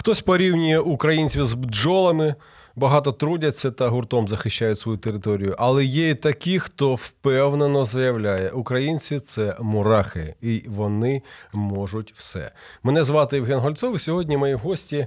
Хтось 0.00 0.20
порівнює 0.20 0.78
українців 0.78 1.46
з 1.46 1.54
бджолами, 1.54 2.34
багато 2.76 3.12
трудяться 3.12 3.70
та 3.70 3.88
гуртом 3.88 4.28
захищають 4.28 4.78
свою 4.78 4.98
територію. 4.98 5.54
Але 5.58 5.84
є 5.84 6.10
і 6.10 6.14
такі, 6.14 6.58
хто 6.58 6.94
впевнено 6.94 7.84
заявляє, 7.84 8.50
українці 8.50 9.20
це 9.20 9.56
мурахи, 9.60 10.34
і 10.40 10.64
вони 10.68 11.22
можуть 11.52 12.12
все. 12.16 12.52
Мене 12.82 13.04
звати 13.04 13.36
Євген 13.36 13.58
Гольцов. 13.58 13.96
і 13.96 13.98
Сьогодні 13.98 14.36
мої 14.36 14.54
гості 14.54 15.06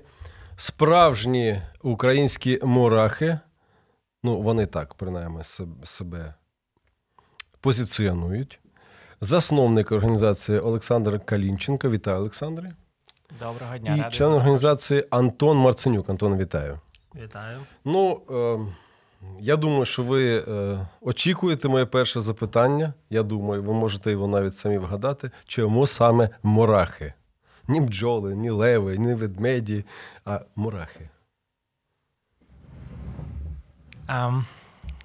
справжні 0.55 1.61
українські 1.83 2.59
мурахи. 2.63 3.39
Ну, 4.23 4.41
вони 4.41 4.65
так, 4.65 4.93
принаймні, 4.93 5.43
себе 5.83 6.33
позиціонують. 7.61 8.59
Засновник 9.21 9.91
організації 9.91 10.59
Олександр 10.59 11.19
Калінченко. 11.25 11.89
Вітаю, 11.89 12.17
Олександре. 12.17 12.73
Доброго 13.39 13.77
дня. 13.77 13.95
І 13.95 13.97
радий 13.97 14.17
член 14.17 14.31
організації 14.31 15.07
Антон 15.09 15.57
Марценюк. 15.57 16.09
Антон, 16.09 16.37
вітаю. 16.37 16.79
Вітаю. 17.15 17.59
Ну, 17.85 18.21
е, 18.29 18.73
я 19.39 19.57
думаю, 19.57 19.85
що 19.85 20.03
ви 20.03 20.37
е, 20.47 20.87
очікуєте 21.01 21.67
моє 21.67 21.85
перше 21.85 22.21
запитання. 22.21 22.93
Я 23.09 23.23
думаю, 23.23 23.63
ви 23.63 23.73
можете 23.73 24.11
його 24.11 24.27
навіть 24.27 24.55
самі 24.55 24.77
вгадати, 24.77 25.31
чому 25.45 25.87
саме 25.87 26.29
мурахи? 26.43 27.13
Ні 27.67 27.81
бджоли, 27.81 28.35
ні 28.35 28.49
леви, 28.49 28.97
ні 28.97 29.13
ведмеді, 29.13 29.85
а 30.25 30.39
мурахи. 30.55 31.09
Ем, 34.07 34.45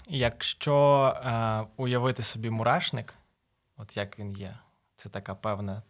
якщо 0.09 1.07
е, 1.25 1.65
уявити 1.77 2.23
собі 2.23 2.51
мурашник, 2.51 3.15
от 3.77 3.97
як 3.97 4.19
він 4.19 4.33
є, 4.33 4.59
це 4.97 5.09
така 5.09 5.35
певна 5.35 5.83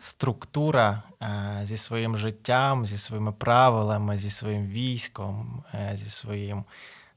структура 0.00 1.02
е, 1.22 1.60
зі 1.62 1.76
своїм 1.76 2.16
життям, 2.16 2.86
зі 2.86 2.98
своїми 2.98 3.32
правилами, 3.32 4.16
зі 4.16 4.30
своїм 4.30 4.66
військом, 4.66 5.64
е, 5.74 5.90
зі 5.94 6.10
своїм 6.10 6.64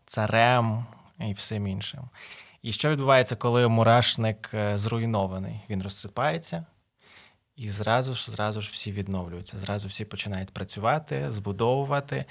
царем 0.06 0.86
і 1.20 1.34
всім 1.34 1.68
іншим. 1.68 2.02
І 2.62 2.72
що 2.72 2.90
відбувається, 2.90 3.36
коли 3.36 3.68
мурашник 3.68 4.52
е, 4.54 4.78
зруйнований? 4.78 5.62
Він 5.70 5.84
розсипається, 5.84 6.66
і 7.56 7.70
зразу 7.70 8.14
ж, 8.14 8.32
зразу 8.32 8.62
ж 8.62 8.70
всі 8.74 8.92
відновлюються, 8.92 9.58
зразу 9.58 9.88
всі 9.88 10.06
починають 10.06 10.50
працювати, 10.50 11.30
збудовувати. 11.30 12.26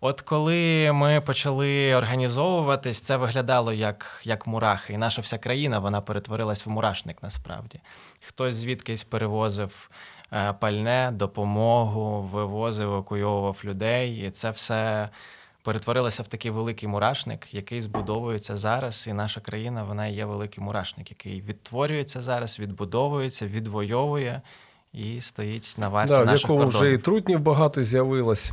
От 0.00 0.20
коли 0.20 0.92
ми 0.92 1.20
почали 1.20 1.94
організовуватись, 1.94 3.00
це 3.00 3.16
виглядало 3.16 3.72
як, 3.72 4.20
як 4.24 4.46
мурахи. 4.46 4.92
І 4.92 4.96
наша 4.96 5.22
вся 5.22 5.38
країна 5.38 5.78
вона 5.78 6.00
перетворилась 6.00 6.66
в 6.66 6.70
мурашник 6.70 7.22
насправді. 7.22 7.80
Хтось 8.26 8.54
звідкись 8.54 9.04
перевозив 9.04 9.90
е, 10.32 10.52
пальне, 10.52 11.10
допомогу, 11.12 12.22
вивозив, 12.22 12.88
евакуйовував 12.88 13.60
людей. 13.64 14.26
І 14.26 14.30
це 14.30 14.50
все 14.50 15.08
перетворилося 15.62 16.22
в 16.22 16.28
такий 16.28 16.50
великий 16.50 16.88
мурашник, 16.88 17.54
який 17.54 17.80
збудовується 17.80 18.56
зараз. 18.56 19.06
І 19.10 19.12
наша 19.12 19.40
країна 19.40 19.84
вона 19.84 20.06
є 20.06 20.24
великий 20.24 20.64
мурашник, 20.64 21.10
який 21.10 21.40
відтворюється 21.40 22.20
зараз, 22.20 22.60
відбудовується, 22.60 23.46
відвоює 23.46 24.40
і 24.92 25.20
стоїть 25.20 25.74
на 25.78 25.88
варті 25.88 26.14
Да, 26.14 26.24
наших 26.24 26.46
кордонів. 26.46 26.74
вже 26.74 26.92
і 26.92 26.98
трутнів 26.98 27.40
багато 27.40 27.82
з'явилось. 27.82 28.52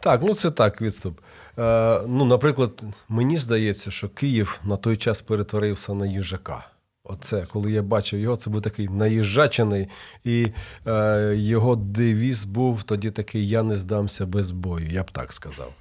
Так, 0.00 0.22
ну 0.22 0.34
це 0.34 0.50
так, 0.50 0.80
відступ. 0.80 1.20
Е, 1.58 2.00
ну, 2.06 2.24
наприклад, 2.24 2.82
мені 3.08 3.38
здається, 3.38 3.90
що 3.90 4.08
Київ 4.08 4.60
на 4.64 4.76
той 4.76 4.96
час 4.96 5.22
перетворився 5.22 5.94
на 5.94 6.06
їжака. 6.06 6.64
Оце, 7.04 7.46
коли 7.52 7.72
я 7.72 7.82
бачив 7.82 8.20
його, 8.20 8.36
це 8.36 8.50
був 8.50 8.62
такий 8.62 8.88
наїжачений, 8.88 9.88
і 10.24 10.46
е, 10.86 11.34
його 11.36 11.76
девіз 11.76 12.44
був 12.44 12.82
тоді 12.82 13.10
такий 13.10 13.48
Я 13.48 13.62
не 13.62 13.76
здамся 13.76 14.26
без 14.26 14.50
бою, 14.50 14.86
я 14.86 15.02
б 15.02 15.10
так 15.10 15.32
сказав. 15.32 15.72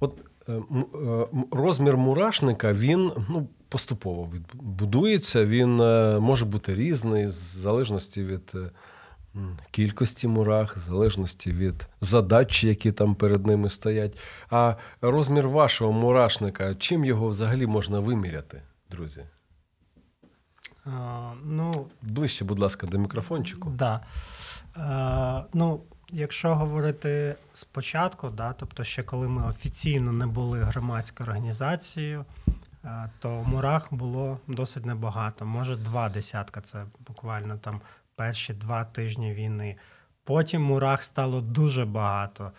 От 0.00 0.20
е, 0.48 0.52
е, 0.52 1.26
розмір 1.50 1.96
мурашника 1.96 2.72
він 2.72 3.12
ну, 3.28 3.48
поступово 3.68 4.32
будується, 4.54 5.44
він 5.44 5.80
е, 5.80 6.18
може 6.20 6.44
бути 6.44 6.74
різний, 6.74 7.26
в 7.26 7.30
залежності 7.30 8.24
від. 8.24 8.54
Кількості 9.70 10.28
мурах, 10.28 10.76
в 10.76 10.80
залежності 10.80 11.52
від 11.52 11.88
задач, 12.00 12.64
які 12.64 12.92
там 12.92 13.14
перед 13.14 13.46
ними 13.46 13.68
стоять. 13.68 14.18
А 14.50 14.74
розмір 15.00 15.48
вашого 15.48 15.92
мурашника, 15.92 16.74
чим 16.74 17.04
його 17.04 17.28
взагалі 17.28 17.66
можна 17.66 18.00
виміряти, 18.00 18.62
друзі? 18.90 19.24
А, 20.86 21.32
ну, 21.44 21.86
Ближче, 22.02 22.44
будь 22.44 22.58
ласка, 22.58 22.86
до 22.86 22.98
мікрофончику. 22.98 23.70
да. 23.70 24.00
Е, 24.76 25.44
ну, 25.54 25.80
якщо 26.12 26.54
говорити 26.54 27.34
спочатку, 27.52 28.28
да, 28.30 28.52
тобто 28.52 28.84
ще 28.84 29.02
коли 29.02 29.28
ми 29.28 29.46
офіційно 29.46 30.12
не 30.12 30.26
були 30.26 30.62
громадською 30.62 31.28
організацією, 31.28 32.24
е, 32.84 33.10
то 33.18 33.28
мурах 33.28 33.94
було 33.94 34.38
досить 34.46 34.86
небагато. 34.86 35.44
Може, 35.46 35.76
два 35.76 36.08
десятка, 36.08 36.60
це 36.60 36.84
буквально 37.08 37.58
там 37.58 37.80
перші 38.16 38.54
два 38.54 38.84
тижні 38.84 39.34
війни. 39.34 39.76
Потім 40.24 40.62
мурах 40.62 41.04
стало 41.04 41.40
дуже 41.40 41.84
багато. 41.84 42.52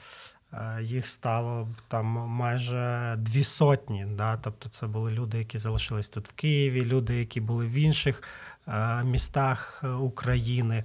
Е, 0.54 0.84
Їх 0.84 1.08
стало 1.08 1.70
там 1.88 2.06
майже 2.30 3.16
дві 3.18 3.44
сотні. 3.44 4.06
Да? 4.06 4.38
Тобто 4.38 4.70
це 4.70 4.88
були 4.88 5.12
люди, 5.12 5.38
які 5.38 5.58
залишились 5.58 6.10
тут 6.10 6.28
в 6.28 6.32
Києві, 6.32 6.86
люди, 6.86 7.20
які 7.20 7.42
були 7.42 7.68
в 7.68 7.74
інших 7.74 8.24
е, 8.68 9.04
містах 9.04 9.84
України. 10.00 10.84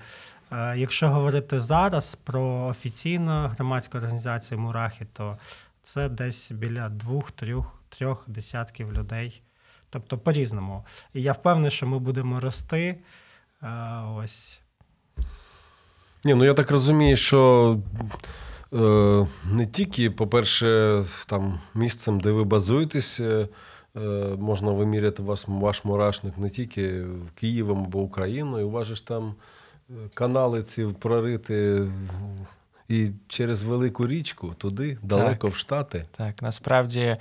Е, 0.53 0.79
Якщо 0.79 1.09
говорити 1.09 1.61
зараз 1.61 2.15
про 2.25 2.67
офіційну 2.67 3.47
громадську 3.47 3.99
організацію 3.99 4.61
Мурахи, 4.61 5.07
то 5.13 5.39
це 5.83 6.09
десь 6.09 6.53
біля 6.53 6.89
двох-трьох 6.89 7.75
трьох 7.89 8.25
десятків 8.27 8.93
людей. 8.93 9.43
Тобто 9.91 10.19
по-різному. 10.19 10.85
І 11.15 11.23
я 11.23 11.33
впевнений, 11.33 11.71
що 11.71 11.87
ми 11.87 11.99
будемо 11.99 12.41
рости. 12.41 12.99
Е, 13.63 13.69
Ось 14.17 14.61
Ні, 16.25 16.35
ну 16.35 16.45
я 16.45 16.55
так 16.55 16.71
розумію, 16.71 17.17
що 17.17 17.79
е, 18.73 19.27
не 19.45 19.67
тільки, 19.67 20.11
по-перше, 20.11 21.05
там 21.27 21.61
місцем, 21.75 22.21
де 22.21 22.31
ви 22.31 22.45
базуєтесь, 22.45 23.21
можна 24.39 24.71
виміряти 24.71 25.23
вас, 25.23 25.45
ваш 25.49 25.85
мурашник 25.85 26.39
не 26.39 26.51
тільки 26.51 27.07
Києвом 27.35 27.85
або 27.85 28.01
Україною. 28.01 28.69
У 28.69 28.71
вас 28.71 28.87
ж 28.87 29.07
там 29.07 29.35
канали 30.15 30.63
ці 30.63 30.85
прориті 30.85 31.89
і 32.89 33.11
через 33.29 33.63
велику 33.63 34.07
річку 34.07 34.55
туди, 34.59 34.99
далеко 35.03 35.49
в 35.49 35.57
Штати. 35.57 36.05
Так, 36.17 36.43
насправді 36.43 37.17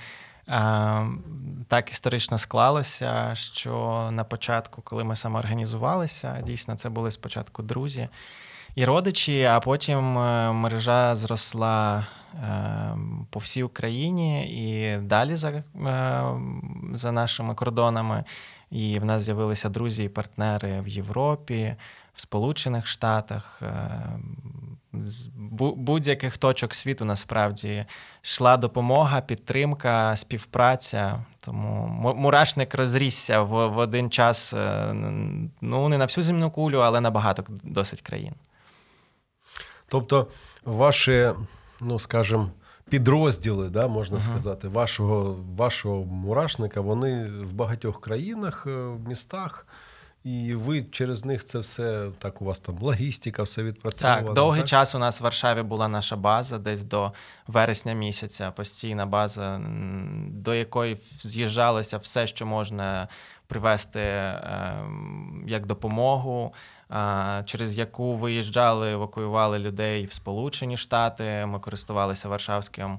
так 1.68 1.90
історично 1.90 2.38
склалося, 2.38 3.34
що 3.34 4.08
на 4.12 4.24
початку, 4.24 4.82
коли 4.82 5.04
ми 5.04 5.16
самоорганізувалися, 5.16 6.42
дійсно 6.46 6.76
це 6.76 6.88
були 6.88 7.10
спочатку 7.10 7.62
друзі 7.62 8.08
і 8.78 8.84
родичі, 8.84 9.44
а 9.44 9.60
потім 9.60 10.18
е, 10.18 10.52
мережа 10.52 11.16
зросла 11.16 12.06
е, 12.34 12.96
по 13.30 13.40
всій 13.40 13.62
Україні 13.62 14.46
і 14.46 14.96
далі 14.96 15.36
за, 15.36 15.48
е, 15.50 15.62
за 16.92 17.12
нашими 17.12 17.54
кордонами. 17.54 18.24
І 18.70 18.98
в 18.98 19.04
нас 19.04 19.22
з'явилися 19.22 19.68
друзі 19.68 20.04
і 20.04 20.08
партнери 20.08 20.80
в 20.80 20.88
Європі, 20.88 21.74
в 22.18 22.20
Сполучених 22.20 22.86
Штатах. 22.86 23.62
е, 23.62 23.90
З 24.92 25.28
будь-яких 25.76 26.38
точок 26.38 26.74
світу 26.74 27.04
насправді 27.04 27.84
йшла 28.22 28.56
допомога, 28.56 29.20
підтримка, 29.20 30.16
співпраця. 30.16 31.24
Тому 31.40 31.86
мурашник 32.16 32.74
розрісся 32.74 33.42
в, 33.42 33.68
в 33.68 33.78
один 33.78 34.10
час, 34.10 34.54
е, 34.54 34.92
ну 35.60 35.88
не 35.88 35.98
на 35.98 36.04
всю 36.04 36.24
земну 36.24 36.50
кулю, 36.50 36.78
але 36.78 37.00
на 37.00 37.10
багато 37.10 37.44
досить 37.62 38.00
країн. 38.02 38.34
Тобто, 39.88 40.26
ваші, 40.64 41.30
ну 41.80 41.98
скажімо, 41.98 42.50
підрозділи, 42.90 43.68
да, 43.68 43.86
можна 43.88 44.16
Мгм. 44.16 44.24
сказати, 44.26 44.68
вашого, 44.68 45.36
вашого 45.56 46.04
мурашника, 46.04 46.80
вони 46.80 47.30
в 47.42 47.52
багатьох 47.52 48.00
країнах, 48.00 48.64
е, 48.66 48.70
в 48.70 49.08
містах. 49.08 49.66
І 50.28 50.54
ви 50.54 50.82
через 50.82 51.24
них 51.24 51.44
це 51.44 51.58
все 51.58 52.10
так. 52.18 52.42
У 52.42 52.44
вас 52.44 52.58
там 52.58 52.78
логістика, 52.78 53.42
все 53.42 53.62
відпрацьовано. 53.62 54.26
Так, 54.26 54.34
довгий 54.34 54.64
час 54.64 54.94
у 54.94 54.98
нас 54.98 55.20
в 55.20 55.24
Варшаві 55.24 55.62
була 55.62 55.88
наша 55.88 56.16
база, 56.16 56.58
десь 56.58 56.84
до 56.84 57.12
вересня 57.46 57.92
місяця, 57.92 58.50
постійна 58.50 59.06
база, 59.06 59.60
до 60.28 60.54
якої 60.54 60.96
з'їжджалося 61.20 61.98
все, 61.98 62.26
що 62.26 62.46
можна 62.46 63.08
привезти 63.46 64.00
ем, 64.00 65.44
як 65.46 65.66
допомогу, 65.66 66.54
через 67.44 67.78
яку 67.78 68.14
виїжджали, 68.14 68.92
евакуювали 68.92 69.58
людей 69.58 70.04
в 70.04 70.12
Сполучені 70.12 70.76
Штати. 70.76 71.46
Ми 71.46 71.58
користувалися 71.58 72.28
Варшавським 72.28 72.98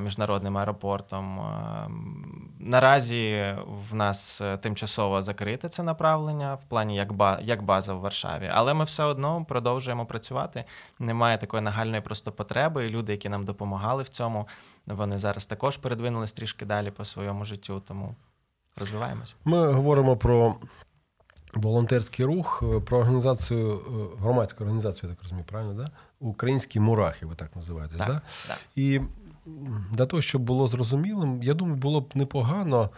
міжнародним 0.00 0.58
аеропортом. 0.58 1.40
Ем, 1.40 2.46
Наразі 2.62 3.54
в 3.90 3.94
нас 3.94 4.40
е, 4.40 4.56
тимчасово 4.56 5.22
закрите 5.22 5.68
це 5.68 5.82
направлення 5.82 6.54
в 6.54 6.64
плані 6.64 6.96
як, 6.96 7.12
ба- 7.12 7.38
як 7.42 7.62
база 7.62 7.94
в 7.94 8.00
Варшаві, 8.00 8.50
але 8.52 8.74
ми 8.74 8.84
все 8.84 9.04
одно 9.04 9.44
продовжуємо 9.44 10.06
працювати. 10.06 10.64
Немає 10.98 11.38
такої 11.38 11.62
нагальної 11.62 12.00
просто 12.02 12.32
потреби. 12.32 12.86
І 12.86 12.90
люди, 12.90 13.12
які 13.12 13.28
нам 13.28 13.44
допомагали 13.44 14.02
в 14.02 14.08
цьому, 14.08 14.48
вони 14.86 15.18
зараз 15.18 15.46
також 15.46 15.76
передвинулись 15.76 16.32
трішки 16.32 16.64
далі 16.64 16.90
по 16.90 17.04
своєму 17.04 17.44
життю, 17.44 17.82
тому 17.88 18.14
розвиваємось. 18.76 19.34
Ми 19.44 19.72
говоримо 19.72 20.16
про 20.16 20.56
волонтерський 21.54 22.26
рух, 22.26 22.62
е, 22.76 22.80
про 22.80 22.98
організацію, 22.98 23.74
е, 23.78 24.20
громадську 24.20 24.64
організацію, 24.64 25.10
я 25.10 25.14
так 25.14 25.22
розумію, 25.22 25.44
правильно, 25.48 25.74
да? 25.74 25.90
Українські 26.20 26.80
мурахи, 26.80 27.26
ви 27.26 27.34
так 27.34 27.56
називаєтесь, 27.56 27.98
Так, 27.98 28.08
да? 28.08 28.20
так. 28.48 28.58
І 28.76 29.00
для 29.90 30.06
того, 30.06 30.22
щоб 30.22 30.42
було 30.42 30.68
зрозумілим, 30.68 31.42
я 31.42 31.54
думаю, 31.54 31.76
було 31.76 32.00
б 32.00 32.10
непогано 32.14 32.90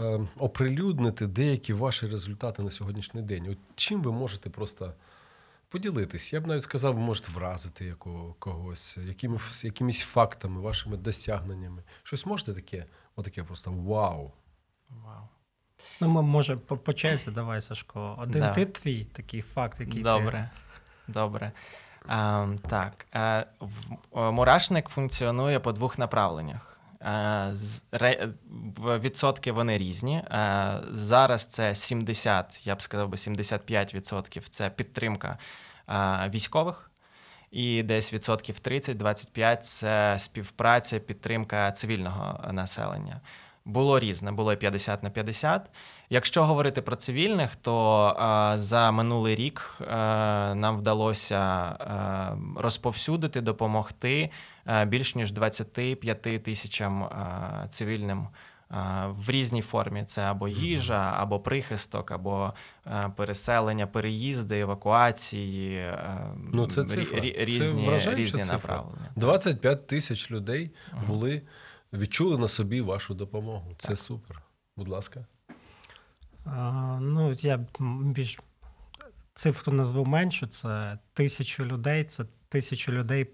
е, 0.00 0.28
оприлюднити 0.38 1.26
деякі 1.26 1.72
ваші 1.72 2.06
результати 2.06 2.62
на 2.62 2.70
сьогоднішній 2.70 3.22
день. 3.22 3.48
От 3.50 3.58
чим 3.74 4.02
ви 4.02 4.12
можете 4.12 4.50
просто 4.50 4.94
поділитись? 5.68 6.32
Я 6.32 6.40
б 6.40 6.46
навіть 6.46 6.62
сказав, 6.62 6.94
ви 6.94 7.00
можете 7.00 7.32
вразити 7.32 7.84
якого, 7.84 8.34
когось, 8.38 8.96
якимось, 8.96 9.64
якимись 9.64 10.00
фактами, 10.00 10.60
вашими 10.60 10.96
досягненнями. 10.96 11.82
Щось 12.02 12.26
можете 12.26 12.54
таке? 12.54 12.86
Отаке 13.16 13.44
просто 13.44 13.72
вау. 13.72 14.32
Вау. 14.90 15.28
Ну, 16.00 16.08
ми, 16.08 16.22
може, 16.22 16.56
по, 16.56 16.76
по 16.76 16.92
черзі, 16.92 17.30
давай, 17.30 17.60
Сашко. 17.60 18.16
Один 18.18 18.40
Да. 18.40 18.54
ти 18.54 18.66
твій 18.66 19.04
такий 19.04 19.42
факт, 19.42 19.80
який 19.80 19.94
ти. 19.94 20.02
Добре. 20.02 20.50
Добре. 21.08 21.52
А, 22.08 22.46
так. 22.68 23.06
е, 23.14 23.44
в- 23.60 24.18
е, 24.18 24.30
Мурашник 24.30 24.88
функціонує 24.88 25.60
по 25.60 25.72
двох 25.72 25.98
направленнях. 25.98 26.78
Е, 27.02 27.50
з- 27.52 27.82
ре- 27.92 28.32
Відсотки 29.00 29.52
вони 29.52 29.78
різні. 29.78 30.16
Е, 30.16 30.80
Зараз 30.92 31.46
це 31.46 31.74
70, 31.74 32.66
я 32.66 32.74
б 32.74 32.82
сказав 32.82 33.08
би 33.08 33.16
75% 33.16 34.48
це 34.48 34.70
підтримка 34.70 35.38
е, 35.88 36.28
військових. 36.34 36.84
І 37.50 37.82
десь 37.82 38.12
відсотків 38.12 38.58
30-25 38.58 39.56
це 39.64 40.18
співпраця, 40.18 40.98
підтримка 40.98 41.72
цивільного 41.72 42.52
населення. 42.52 43.20
Було 43.68 43.98
різне, 43.98 44.32
було 44.32 44.56
50 44.56 45.02
на 45.02 45.10
50. 45.10 45.70
Якщо 46.10 46.44
говорити 46.44 46.82
про 46.82 46.96
цивільних, 46.96 47.56
то 47.56 48.08
е, 48.54 48.58
за 48.58 48.90
минулий 48.90 49.34
рік 49.34 49.74
е, 49.80 49.84
нам 50.54 50.78
вдалося 50.78 51.62
е, 51.80 52.60
розповсюдити, 52.62 53.40
допомогти 53.40 54.30
е, 54.68 54.84
більш 54.84 55.14
ніж 55.14 55.32
25 55.32 56.22
тисячам 56.22 57.02
е, 57.04 57.08
цивільним. 57.68 58.28
е, 58.70 58.74
В 59.08 59.30
різній 59.30 59.62
формі 59.62 60.04
це 60.04 60.22
або 60.22 60.48
їжа, 60.48 61.14
або 61.18 61.40
прихисток, 61.40 62.10
або 62.12 62.52
переселення, 63.16 63.86
переїзди, 63.86 64.60
евакуації, 64.60 65.86
Ну, 66.52 66.66
це 66.66 66.84
цифра. 66.84 67.20
рі- 67.20 67.32
Це 67.38 67.44
різні, 67.44 68.00
різні 68.06 68.42
цифра. 68.42 68.54
направлення. 68.56 69.08
25 69.16 69.86
тисяч 69.86 70.30
людей 70.30 70.70
були, 71.06 71.42
відчули 71.92 72.38
на 72.38 72.48
собі 72.48 72.80
вашу 72.80 73.14
допомогу. 73.14 73.74
Це 73.78 73.96
супер. 73.96 74.42
Будь 74.76 74.88
ласка. 74.88 75.26
А, 76.44 76.98
ну, 77.00 77.32
я 77.32 77.66
більш 77.80 78.38
цифру 79.34 79.72
назву 79.72 80.04
меншу. 80.04 80.46
Це 80.46 80.98
тисячу 81.12 81.64
людей. 81.64 82.04
Це 82.04 82.24
тисячу 82.48 82.92
людей 82.92 83.30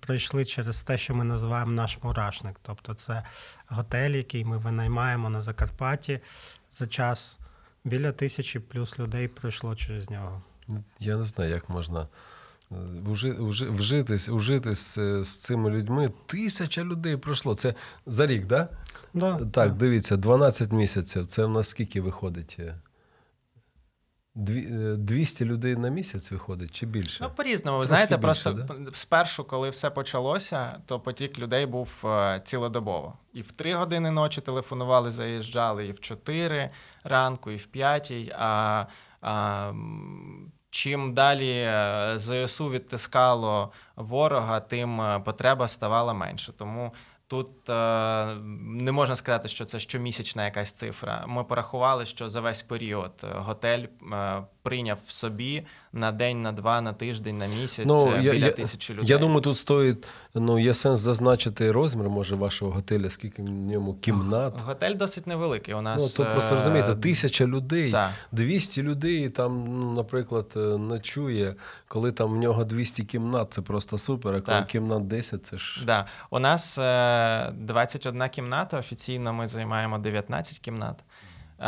пройшли 0.00 0.44
через 0.44 0.82
те, 0.82 0.98
що 0.98 1.14
ми 1.14 1.24
називаємо 1.24 1.72
наш 1.72 1.98
мурашник. 2.02 2.60
Тобто, 2.62 2.94
це 2.94 3.22
готель, 3.68 4.10
який 4.10 4.44
ми 4.44 4.58
винаймаємо 4.58 5.30
на 5.30 5.40
Закарпатті 5.40 6.20
за 6.70 6.86
час. 6.86 7.38
Біля 7.84 8.12
тисячі 8.12 8.60
плюс 8.60 8.98
людей 8.98 9.28
пройшло 9.28 9.76
через 9.76 10.10
нього. 10.10 10.42
Я 10.98 11.16
не 11.16 11.24
знаю, 11.24 11.50
як 11.50 11.68
можна 11.68 12.08
е, 12.72 13.10
вжи- 13.10 13.48
вжи- 13.48 13.70
вжитись, 13.70 14.28
ужитись 14.28 14.98
е, 14.98 15.24
з 15.24 15.36
цими 15.36 15.70
людьми. 15.70 16.10
Тисяча 16.26 16.84
людей 16.84 17.16
пройшло. 17.16 17.54
Це 17.54 17.74
за 18.06 18.26
рік, 18.26 18.46
да? 18.46 18.68
Да, 19.14 19.38
Так, 19.38 19.76
дивіться, 19.76 20.16
12 20.16 20.72
місяців. 20.72 21.26
Це 21.26 21.44
в 21.44 21.48
нас 21.48 21.68
скільки 21.68 22.00
виходить? 22.00 22.56
Е, 22.58 22.74
е, 24.36 24.96
200 24.96 25.44
людей 25.44 25.76
на 25.76 25.88
місяць 25.88 26.30
виходить 26.30 26.70
чи 26.70 26.86
більше? 26.86 27.24
Ну, 27.24 27.30
по-різному. 27.36 27.78
Ви 27.78 27.84
знаєте, 27.84 28.16
більше, 28.16 28.24
просто 28.24 28.52
да? 28.52 28.90
спершу, 28.92 29.44
коли 29.44 29.70
все 29.70 29.90
почалося, 29.90 30.80
то 30.86 31.00
потік 31.00 31.38
людей 31.38 31.66
був 31.66 31.88
е, 32.04 32.40
цілодобово. 32.44 33.18
І 33.32 33.42
в 33.42 33.52
3 33.52 33.74
години 33.74 34.10
ночі 34.10 34.40
телефонували, 34.40 35.10
заїжджали, 35.10 35.86
і 35.86 35.92
в 35.92 36.00
4 36.00 36.70
ранку, 37.04 37.50
і 37.50 37.56
в 37.56 37.66
5. 37.66 38.12
А, 38.38 38.86
а 39.20 39.72
чим 40.72 41.14
далі 41.14 41.50
е, 41.50 42.14
ЗСУ 42.16 42.70
відтискало 42.70 43.72
ворога, 43.96 44.60
тим 44.60 45.00
е, 45.00 45.20
потреба 45.20 45.68
ставала 45.68 46.12
менше. 46.12 46.52
Тому. 46.52 46.92
Тут 47.26 47.68
е, 47.68 48.26
не 48.60 48.92
можна 48.92 49.16
сказати, 49.16 49.48
що 49.48 49.64
це 49.64 49.80
щомісячна 49.80 50.44
якась 50.44 50.72
цифра. 50.72 51.24
Ми 51.26 51.44
порахували, 51.44 52.06
що 52.06 52.28
за 52.28 52.40
весь 52.40 52.62
період 52.62 53.12
готель 53.34 53.86
прийняв 54.62 54.98
в 55.06 55.10
собі 55.12 55.62
на 55.92 56.12
день, 56.12 56.42
на 56.42 56.52
два, 56.52 56.80
на 56.80 56.92
тиждень, 56.92 57.38
на 57.38 57.46
місяць 57.46 57.86
е, 58.16 58.20
біля 58.20 58.50
тисячі 58.50 58.94
людей. 58.94 59.04
Ну, 59.08 59.14
Я 59.14 59.18
думаю, 59.18 59.40
тут 59.40 59.56
стоїть, 59.56 60.06
ну, 60.34 60.58
є 60.58 60.74
сенс 60.74 61.00
зазначити 61.00 61.72
розмір, 61.72 62.08
може, 62.08 62.36
вашого 62.36 62.70
готеля, 62.72 63.10
скільки 63.10 63.42
в 63.42 63.48
ньому 63.48 63.94
кімнат. 63.94 64.60
Готель 64.60 64.94
досить 64.96 65.26
невеликий. 65.26 65.74
У 65.74 65.76
Ну, 65.76 65.82
нас 65.82 66.14
то 66.14 66.24
просто 66.24 66.54
е, 66.54 66.56
розумієте, 66.58 66.94
тисяча 66.94 67.46
людей, 67.46 67.90
Так. 67.90 68.10
200 68.32 68.82
людей 68.82 69.28
там, 69.28 69.64
ну, 69.68 69.92
наприклад, 69.92 70.52
е, 70.56 70.58
ночує, 70.58 71.54
коли 71.88 72.12
там 72.12 72.32
в 72.32 72.36
нього 72.36 72.64
200 72.64 73.04
кімнат, 73.04 73.52
це 73.52 73.62
просто 73.62 73.98
супер. 73.98 74.36
А 74.36 74.40
коли 74.40 74.58
Так. 74.58 74.66
кімнат 74.66 75.06
10, 75.06 75.46
це 75.46 75.58
ж. 75.58 75.82
Да. 75.86 76.06
У 76.30 76.38
нас 76.38 76.78
е, 76.78 77.50
21 77.56 78.28
кімната. 78.28 78.78
Офіційно 78.78 79.32
ми 79.32 79.46
займаємо 79.48 79.98
19 79.98 80.58
кімнат. 80.58 80.96
Е, 81.60 81.64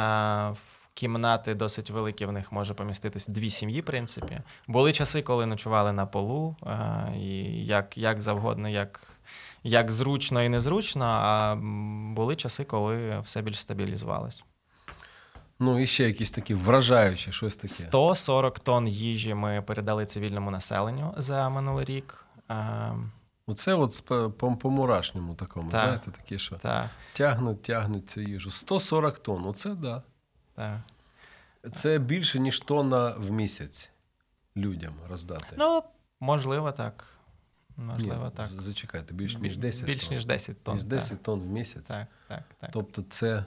в 0.50 0.83
кімнати 0.94 1.54
досить 1.54 1.90
великі, 1.90 2.26
в 2.26 2.32
них 2.32 2.52
може 2.52 2.74
поміститись 2.74 3.28
дві 3.28 3.50
сім'ї, 3.50 3.80
в 3.80 3.84
принципі. 3.84 4.40
Були 4.68 4.92
часи, 4.92 5.22
коли 5.22 5.46
ночували 5.46 5.92
на 5.92 6.06
полу, 6.06 6.56
е, 6.66 7.12
і 7.16 7.64
як, 7.66 7.98
як 7.98 8.20
завгодно, 8.20 8.68
як, 8.68 9.18
як 9.62 9.90
зручно 9.90 10.42
і 10.42 10.48
незручно. 10.48 11.04
А 11.04 11.54
були 12.14 12.36
часи, 12.36 12.64
коли 12.64 13.20
все 13.20 13.42
більш 13.42 13.60
стабілізувалось. 13.60 14.44
Ну, 15.58 15.80
і 15.80 15.86
ще 15.86 16.04
якісь 16.04 16.30
такі 16.30 16.54
вражаючі, 16.54 17.32
щось 17.32 17.56
таке. 17.56 17.68
140 17.74 18.60
тонн 18.60 18.88
їжі 18.88 19.34
ми 19.34 19.62
передали 19.62 20.06
цивільному 20.06 20.50
населенню 20.50 21.14
за 21.16 21.48
минулий 21.48 21.84
рік. 21.84 22.26
Е, 22.50 22.94
Оце 23.46 23.74
от 23.74 24.02
по, 24.38 24.70
мурашньому 24.70 25.34
такому, 25.34 25.70
Так. 25.70 25.80
знаєте, 25.84 26.10
такі, 26.10 26.38
що 26.38 26.56
та, 26.56 26.90
тягнуть, 27.12 27.62
тягнуть 27.62 28.10
цю 28.10 28.20
їжу. 28.20 28.50
140 28.50 29.18
тонн, 29.18 29.46
оце 29.46 29.70
да. 29.70 30.02
Та. 30.54 30.82
Це 31.74 31.98
більше, 31.98 32.38
ніж 32.38 32.60
тонна 32.60 33.10
в 33.10 33.30
місяць 33.30 33.90
людям 34.56 34.94
роздати. 35.08 35.56
Ну, 35.58 35.82
можливо, 36.20 36.72
так. 36.72 37.18
Можливо, 37.76 38.24
Ні, 38.24 38.30
так. 38.36 38.46
Зачекайте, 38.46 39.14
більш 39.14 39.38
ніж 39.38 39.56
10 39.56 39.84
Більш 39.84 40.02
тонн. 40.02 40.14
ніж 40.14 40.26
10 40.26 40.62
тонн. 40.62 40.74
Ніж 40.74 40.84
10 40.84 41.22
тонн 41.22 41.40
в 41.40 41.46
місяць. 41.46 41.88
Так, 41.88 42.06
так, 42.28 42.42
так. 42.60 42.70
Тобто 42.72 43.02
це 43.02 43.44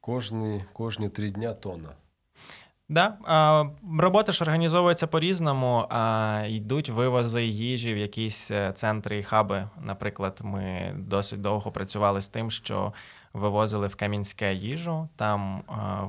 кожні, 0.00 0.64
кожні 0.72 1.08
три 1.08 1.30
дня 1.30 1.54
тонна. 1.54 1.88
Да, 2.88 3.18
а, 3.24 3.64
робота 4.00 4.32
ж 4.32 4.44
організовується 4.44 5.06
по-різному. 5.06 5.86
А, 5.90 6.44
йдуть 6.48 6.90
вивози 6.90 7.44
їжі 7.44 7.94
в 7.94 7.98
якісь 7.98 8.50
е, 8.50 8.72
центри 8.72 9.18
і 9.18 9.22
хаби. 9.22 9.68
Наприклад, 9.82 10.40
ми 10.42 10.94
досить 10.98 11.40
довго 11.40 11.72
працювали 11.72 12.22
з 12.22 12.28
тим, 12.28 12.50
що 12.50 12.92
вивозили 13.34 13.86
в 13.86 13.96
Кам'янське 13.96 14.54
їжу. 14.54 15.08
Там 15.16 15.62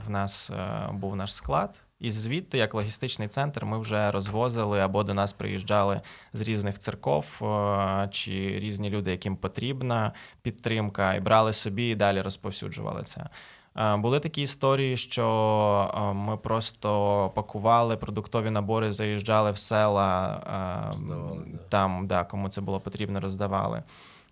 в 0.06 0.10
нас 0.10 0.50
е, 0.50 0.90
був 0.94 1.16
наш 1.16 1.34
склад. 1.34 1.82
І 2.00 2.12
звідти, 2.12 2.58
як 2.58 2.74
логістичний 2.74 3.28
центр, 3.28 3.66
ми 3.66 3.80
вже 3.80 4.12
розвозили 4.12 4.80
або 4.80 5.04
до 5.04 5.14
нас 5.14 5.34
приїжджали 5.34 6.02
з 6.34 6.42
різних 6.42 6.80
церков 6.80 7.26
е, 7.42 8.08
чи 8.12 8.60
різні 8.60 8.90
люди, 8.90 9.12
яким 9.12 9.36
потрібна 9.36 10.12
підтримка, 10.42 11.14
і 11.14 11.20
брали 11.20 11.54
собі 11.54 11.90
і 11.90 11.96
далі 11.96 12.22
розповсюджували 12.22 13.04
це. 13.04 13.30
Е, 13.78 13.98
були 13.98 14.20
такі 14.20 14.42
історії, 14.42 14.98
що 14.98 15.92
е, 15.96 16.14
ми 16.14 16.38
просто 16.38 17.32
пакували 17.36 17.98
продуктові 17.98 18.50
набори, 18.50 18.92
заїжджали 18.92 19.52
в 19.52 19.58
села 19.58 20.42
е, 20.48 20.90
Роздавали, 20.90 21.38
да. 21.48 21.58
там, 21.70 22.08
да, 22.08 22.24
кому 22.24 22.50
це 22.50 22.62
було 22.62 22.80
потрібно, 22.80 23.22
роздавали. 23.22 23.84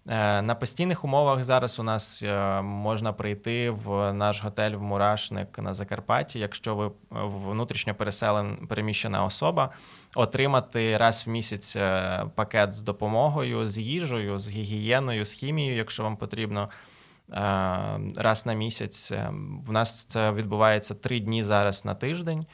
Е, 0.10 0.42
На 0.42 0.56
постійних 0.56 1.06
умовах 1.06 1.44
зараз 1.44 1.80
у 1.80 1.84
нас 1.84 2.24
е, 2.24 2.62
можна 2.62 3.14
прийти 3.14 3.70
в 3.70 4.14
наш 4.14 4.44
готель 4.44 4.72
в 4.72 4.82
Мурашник 4.82 5.60
на 5.60 5.74
Закарпатті, 5.74 6.40
якщо 6.40 6.76
ви 6.76 6.86
е, 6.86 6.92
внутрішньо 7.50 7.96
переселен 7.96 8.68
переміщена 8.68 9.26
особа, 9.26 9.70
отримати 10.16 10.98
раз 10.98 11.24
в 11.28 11.30
місяць 11.30 11.78
пакет 12.36 12.74
з 12.74 12.82
допомогою, 12.82 13.68
з 13.68 13.78
їжею, 13.78 14.40
з 14.40 14.50
гігієною, 14.50 15.26
з 15.26 15.32
хімією, 15.32 15.76
якщо 15.76 16.04
вам 16.04 16.18
потрібно. 16.18 16.70
Раз 18.16 18.46
на 18.46 18.54
місяць. 18.54 19.12
В 19.68 19.72
нас 19.72 20.06
це 20.06 20.32
відбувається 20.32 20.94
три 20.96 21.20
дні 21.20 21.44
зараз 21.44 21.86
на 21.86 21.96
тиждень. 21.96 22.46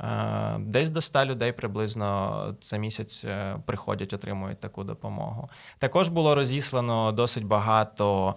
Е, 0.00 0.56
Десь 0.58 0.90
до 0.90 1.00
100 1.00 1.24
людей 1.24 1.52
приблизно 1.52 2.54
це 2.60 2.78
місяць 2.78 3.24
е, 3.24 3.56
приходять, 3.66 4.12
отримують 4.12 4.60
таку 4.60 4.84
допомогу. 4.84 5.48
Також 5.78 6.08
було 6.08 6.34
розіслано 6.34 7.12
досить 7.12 7.44
багато 7.44 8.34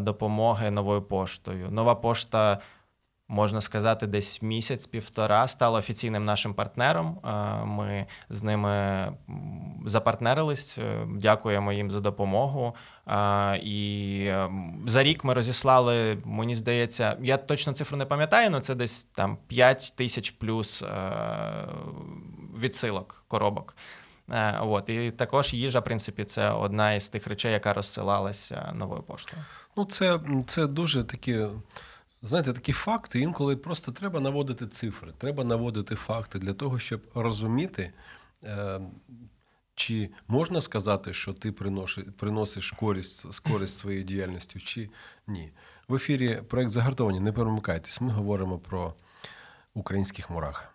допомоги 0.00 0.70
новою 0.70 1.02
поштою. 1.02 1.70
Нова 1.70 1.94
пошта, 1.94 2.58
можна 3.28 3.60
сказати, 3.60 4.06
десь 4.06 4.42
місяць-півтора 4.42 5.48
стала 5.48 5.78
офіційним 5.78 6.24
нашим 6.24 6.54
партнером. 6.54 7.18
Е, 7.24 7.64
Ми 7.64 8.06
з 8.30 8.42
ними 8.42 9.12
запартнерились. 9.86 10.78
е, 10.78 11.06
Дякуємо 11.16 11.72
їм 11.72 11.90
за 11.90 12.00
допомогу. 12.00 12.74
І 13.62 14.26
ем, 14.30 14.82
за 14.86 15.02
рік 15.02 15.24
ми 15.24 15.34
розіслали, 15.34 16.18
мені 16.24 16.54
здається, 16.54 17.16
я 17.22 17.36
точно 17.36 17.72
цифру 17.72 17.96
не 17.96 18.04
пам'ятаю, 18.06 18.48
але 18.52 18.60
це 18.60 18.74
десь 18.74 19.04
там 19.04 19.38
5 19.46 19.94
тисяч 19.96 20.30
плюс 20.30 20.82
е, 20.82 20.88
відсилок 22.58 23.24
коробок. 23.28 23.76
Е, 24.30 24.58
От. 24.62 24.88
І 24.88 25.10
також 25.10 25.54
їжа, 25.54 25.80
в 25.80 25.84
принципі, 25.84 26.24
це 26.24 26.50
одна 26.50 26.92
із 26.92 27.08
тих 27.08 27.26
речей, 27.26 27.52
яка 27.52 27.72
розсилалася 27.72 28.72
новою 28.74 29.02
поштою. 29.02 29.42
Ну, 29.76 29.84
це, 29.84 30.20
це 30.46 30.66
дуже 30.66 31.02
такі, 31.02 31.46
знаєте, 32.24 32.52
такі 32.52 32.72
факти. 32.72 33.20
Інколи 33.20 33.56
просто 33.56 33.92
треба 33.92 34.20
наводити 34.20 34.66
цифри, 34.66 35.12
треба 35.18 35.44
наводити 35.44 35.94
факти 35.94 36.38
для 36.38 36.52
того, 36.52 36.78
щоб 36.78 37.00
розуміти, 37.14 37.92
е, 38.44 38.80
чи 39.74 40.10
можна 40.28 40.60
сказати, 40.60 41.12
що 41.12 41.32
ти 41.32 41.52
приносиш, 42.18 42.70
користь, 42.70 43.40
користь 43.40 43.78
своєю 43.78 44.02
діяльністю, 44.02 44.60
чи 44.60 44.90
ні. 45.26 45.52
В 45.88 45.94
ефірі 45.94 46.42
проект 46.48 46.70
загартовані. 46.70 47.20
Не 47.20 47.32
перемикайтесь. 47.32 48.00
Ми 48.00 48.10
говоримо 48.10 48.58
про 48.58 48.94
українських 49.74 50.30
мурах. 50.30 50.74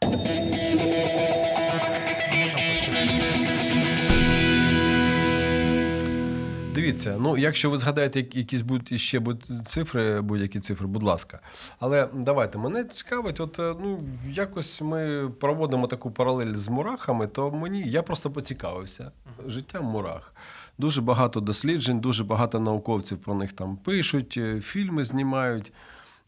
Дивіться, 6.80 7.18
ну 7.20 7.38
якщо 7.38 7.70
ви 7.70 7.78
згадаєте 7.78 8.20
якісь 8.20 8.62
будь 8.62 9.00
ще 9.00 9.20
будь 9.20 9.44
цифри, 9.66 10.22
будь-які 10.22 10.60
цифри, 10.60 10.88
будь 10.88 11.04
ласка. 11.04 11.40
Але 11.80 12.10
давайте 12.14 12.58
мене 12.58 12.84
цікавить, 12.84 13.40
от 13.40 13.60
е, 13.60 13.76
ну 13.82 14.04
якось 14.30 14.82
ми 14.82 15.30
проводимо 15.40 15.88
таку 15.88 16.12
паралель 16.12 16.54
з 16.54 16.68
мурахами, 16.68 17.28
то 17.28 17.52
мені 17.52 17.82
я 17.82 18.04
просто 18.04 18.32
поцікавився 18.32 19.12
життям 19.48 19.86
мурах. 19.86 20.34
Дуже 20.78 21.02
багато 21.02 21.40
досліджень, 21.40 22.00
дуже 22.00 22.24
багато 22.24 22.60
науковців 22.60 23.18
про 23.18 23.36
них 23.36 23.54
там 23.54 23.78
пишуть, 23.78 24.36
е, 24.38 24.62
фільми 24.62 25.04
знімають. 25.04 25.74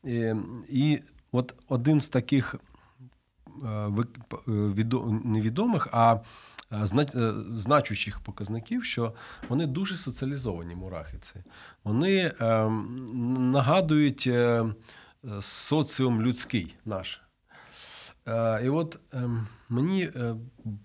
І, 0.04 0.34
і 0.70 1.00
от 1.32 1.54
один 1.70 2.02
з 2.02 2.10
таких 2.10 2.56
е, 3.64 3.90
невідомих, 5.24 5.88
а 5.92 6.20
значущих 7.56 8.20
показників, 8.20 8.86
що 8.86 9.14
вони 9.50 9.68
дуже 9.68 9.98
соціалізовані 9.98 10.76
мурахи. 10.76 11.18
Ці. 11.22 11.44
Вони 11.84 12.18
е, 12.18 12.70
нагадують 13.40 14.28
е, 14.28 14.34
е, 14.34 14.74
соціум 15.42 16.22
людський 16.22 16.76
наш. 16.86 17.22
Е, 18.28 18.66
І 18.66 18.70
от 18.70 19.00
е, 19.14 19.30
мені 19.70 20.04
е, 20.04 20.36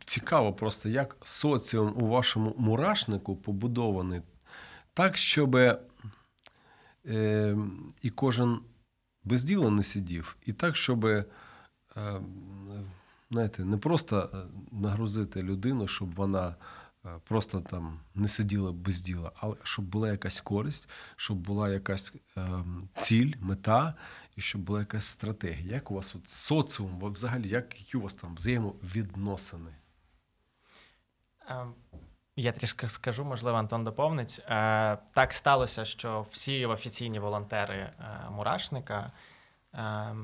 цікаво 0.05 0.53
просто, 0.53 0.89
як 0.89 1.17
соціум 1.25 1.95
у 1.97 2.07
вашому 2.07 2.55
мурашнику 2.59 3.37
побудований 3.37 4.21
так, 4.95 5.17
щоб 5.17 5.57
е, 5.57 5.79
і 8.03 8.11
кожен 8.11 8.59
без 9.25 9.45
діла 9.45 9.71
не 9.71 9.83
сидів, 9.83 10.37
і 10.47 10.53
так, 10.53 10.77
щоб 10.77 11.05
е, 11.05 11.25
знаєте, 13.31 13.65
не 13.65 13.77
просто 13.77 14.31
е, 14.35 14.37
нагрузити 14.73 15.43
людину, 15.43 15.87
щоб 15.89 16.15
вона 16.15 16.57
е, 17.05 17.09
просто 17.25 17.61
там 17.61 18.01
не 18.15 18.29
сиділа 18.29 18.73
без 18.73 19.01
діла, 19.01 19.33
але 19.37 19.57
щоб 19.63 19.85
була 19.85 20.09
якась 20.11 20.41
користь, 20.41 20.89
щоб 21.17 21.37
була 21.39 21.69
якась 21.69 22.15
е, 22.37 22.49
ціль, 22.97 23.35
мета, 23.41 23.95
і 24.37 24.41
щоб 24.41 24.61
була 24.61 24.81
якась 24.81 25.05
стратегія. 25.07 25.75
Як 25.75 25.91
у 25.91 25.95
вас 25.95 26.15
от 26.15 26.29
соціум, 26.29 27.01
взагалі, 27.03 27.49
як, 27.49 27.79
які 27.79 27.97
у 27.97 28.01
вас 28.01 28.15
там 28.15 28.35
взаємовідносини? 28.35 29.71
Е, 31.51 31.67
Я 32.37 32.53
трішки 32.53 32.89
скажу, 32.89 33.25
можливо, 33.25 33.59
Антон 33.59 33.85
доповнить. 33.85 34.43
Е, 34.49 34.99
Так 35.13 35.33
сталося, 35.33 35.85
що 35.85 36.27
всі 36.31 36.67
офіційні 36.67 37.19
волонтери 37.19 37.93
мурашника, 38.31 39.13
е, 39.75 40.15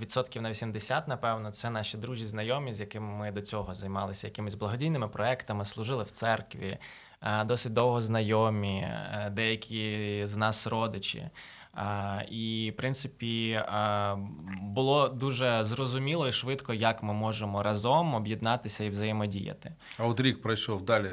відсотків 0.00 0.42
на 0.42 0.50
80, 0.50 1.08
напевно, 1.08 1.50
це 1.50 1.70
наші 1.70 1.96
друзі, 1.96 2.24
знайомі, 2.24 2.74
з 2.74 2.80
якими 2.80 3.06
ми 3.06 3.32
до 3.32 3.40
цього 3.40 3.74
займалися 3.74 4.26
якимись 4.26 4.54
благодійними 4.54 5.08
проектами, 5.08 5.64
служили 5.64 6.04
в 6.04 6.10
церкві, 6.10 6.78
е, 7.22 7.44
досить 7.44 7.72
довго 7.72 8.00
знайомі, 8.00 8.80
е, 8.80 9.30
деякі 9.32 10.22
з 10.26 10.36
нас 10.36 10.66
родичі. 10.66 11.30
А, 11.74 12.20
і, 12.30 12.70
в 12.74 12.76
принципі, 12.76 13.62
було 14.60 15.08
дуже 15.08 15.64
зрозуміло 15.64 16.28
і 16.28 16.32
швидко, 16.32 16.74
як 16.74 17.02
ми 17.02 17.12
можемо 17.12 17.62
разом 17.62 18.14
об'єднатися 18.14 18.84
і 18.84 18.90
взаємодіяти. 18.90 19.74
А 19.98 20.06
от 20.06 20.20
рік 20.20 20.42
пройшов 20.42 20.84
далі. 20.84 21.10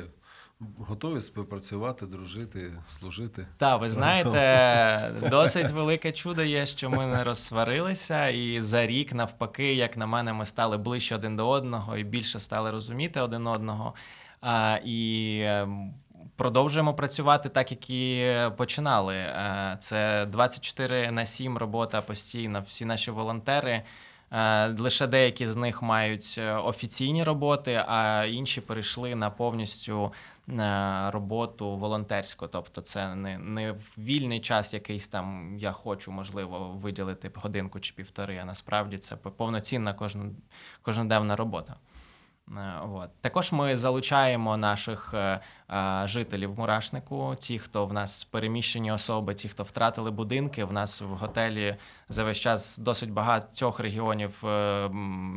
Готові 0.77 1.21
співпрацювати, 1.21 2.05
дружити, 2.05 2.73
служити? 2.87 3.47
Та 3.57 3.77
ви 3.77 3.89
знаєте, 3.89 5.29
досить 5.29 5.69
велике 5.71 6.11
чудо 6.11 6.43
є, 6.43 6.65
що 6.65 6.89
ми 6.89 7.07
не 7.07 7.23
розсварилися, 7.23 8.27
і 8.27 8.61
за 8.61 8.87
рік, 8.87 9.13
навпаки, 9.13 9.73
як 9.73 9.97
на 9.97 10.05
мене, 10.05 10.33
ми 10.33 10.45
стали 10.45 10.77
ближче 10.77 11.15
один 11.15 11.35
до 11.35 11.49
одного 11.49 11.97
і 11.97 12.03
більше 12.03 12.39
стали 12.39 12.71
розуміти 12.71 13.21
один 13.21 13.47
одного. 13.47 13.93
А, 14.41 14.79
і 14.85 15.39
ем, 15.43 15.93
продовжуємо 16.35 16.93
працювати 16.93 17.49
так, 17.49 17.71
як 17.71 17.89
і 17.89 18.33
починали. 18.57 19.15
Е, 19.15 19.77
Це 19.79 20.25
24 20.25 21.11
на 21.11 21.25
7 21.25 21.57
робота 21.57 22.01
постійно. 22.01 22.63
Всі 22.67 22.85
наші 22.85 23.11
волонтери. 23.11 23.83
Е, 24.31 24.67
Лише 24.67 25.07
деякі 25.07 25.47
з 25.47 25.55
них 25.55 25.81
мають 25.81 26.35
е, 26.37 26.53
офіційні 26.53 27.23
роботи, 27.23 27.83
а 27.87 28.25
інші 28.29 28.61
перейшли 28.61 29.15
на 29.15 29.29
повністю 29.29 30.13
е, 30.49 31.11
роботу 31.11 31.77
волонтерську. 31.77 32.47
Тобто, 32.47 32.81
це 32.81 33.15
не, 33.15 33.37
не 33.37 33.75
вільний 33.97 34.39
час, 34.39 34.73
якийсь 34.73 35.07
там 35.07 35.55
я 35.57 35.71
хочу, 35.71 36.11
можливо, 36.11 36.59
виділити 36.59 37.31
годинку 37.35 37.79
чи 37.79 37.93
півтори, 37.93 38.37
а 38.37 38.45
насправді 38.45 38.97
це 38.97 39.15
повноцінна 39.15 39.93
кожна, 39.93 40.25
кожноденна 40.81 41.35
робота. 41.35 41.75
Е, 42.57 42.79
От. 42.93 43.09
Також 43.21 43.51
ми 43.51 43.75
залучаємо 43.75 44.57
наших 44.57 45.13
е, 45.13 45.39
е, 45.71 46.01
жителів 46.05 46.59
мурашнику, 46.59 47.35
ті, 47.39 47.59
хто 47.59 47.85
в 47.85 47.93
нас 47.93 48.23
переміщені 48.23 48.91
особи, 48.91 49.35
ті, 49.35 49.49
хто 49.49 49.63
втратили 49.63 50.11
будинки. 50.11 50.63
В 50.63 50.73
нас 50.73 51.01
в 51.01 51.05
готелі 51.05 51.75
за 52.09 52.23
весь 52.23 52.37
час 52.37 52.77
досить 52.77 53.11
багатьох 53.11 53.79
регіонів 53.79 54.43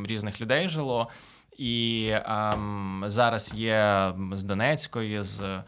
різних 0.06 0.40
людей 0.40 0.68
жило. 0.68 1.08
І 1.58 2.10
ем, 2.12 3.04
зараз 3.06 3.54
є 3.54 4.12
з 4.32 4.42
Донецької, 4.42 5.22
з 5.22 5.62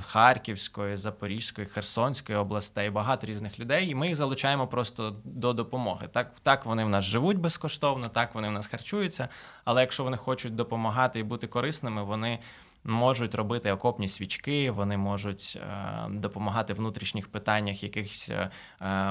Харківської, 0.00 0.96
Запорізької, 0.96 1.66
Херсонської 1.66 2.38
областей 2.38 2.90
багато 2.90 3.26
різних 3.26 3.60
людей, 3.60 3.90
і 3.90 3.94
ми 3.94 4.06
їх 4.06 4.16
залучаємо 4.16 4.66
просто 4.66 5.16
до 5.24 5.52
допомоги. 5.52 6.08
Так, 6.12 6.32
так 6.42 6.66
вони 6.66 6.84
в 6.84 6.88
нас 6.88 7.04
живуть 7.04 7.38
безкоштовно, 7.38 8.08
так 8.08 8.34
вони 8.34 8.48
в 8.48 8.52
нас 8.52 8.66
харчуються. 8.66 9.28
Але 9.64 9.80
якщо 9.80 10.04
вони 10.04 10.16
хочуть 10.16 10.54
допомагати 10.54 11.18
і 11.18 11.22
бути 11.22 11.46
корисними, 11.46 12.02
вони 12.02 12.38
можуть 12.86 13.34
робити 13.34 13.72
окопні 13.72 14.08
свічки, 14.08 14.70
вони 14.70 14.96
можуть 14.96 15.60
допомагати 16.10 16.72
в 16.72 16.76
внутрішніх 16.76 17.28
питаннях 17.28 17.82
якихось 17.82 18.32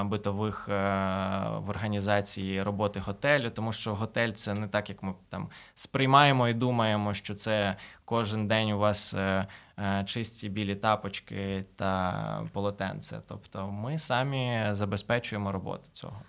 битових 0.04 0.68
в 0.68 1.68
організації 1.68 2.62
роботи 2.62 3.00
готелю, 3.00 3.50
тому 3.50 3.72
що 3.72 3.94
готель 3.94 4.30
це 4.30 4.54
не 4.54 4.68
так, 4.68 4.88
як 4.90 5.02
ми 5.02 5.14
там 5.28 5.48
сприймаємо 5.74 6.48
і 6.48 6.54
думаємо, 6.54 7.14
що 7.14 7.34
це 7.34 7.76
кожен 8.06 8.48
день 8.48 8.70
у 8.70 8.78
вас 8.78 9.14
е, 9.14 9.46
е, 9.78 10.04
чисті 10.06 10.48
білі 10.48 10.74
тапочки 10.74 11.64
та 11.76 12.48
полотенце. 12.52 13.20
Тобто 13.28 13.66
ми 13.70 13.98
самі 13.98 14.68
забезпечуємо 14.72 15.52
роботу 15.52 15.88
цього. 15.92 16.22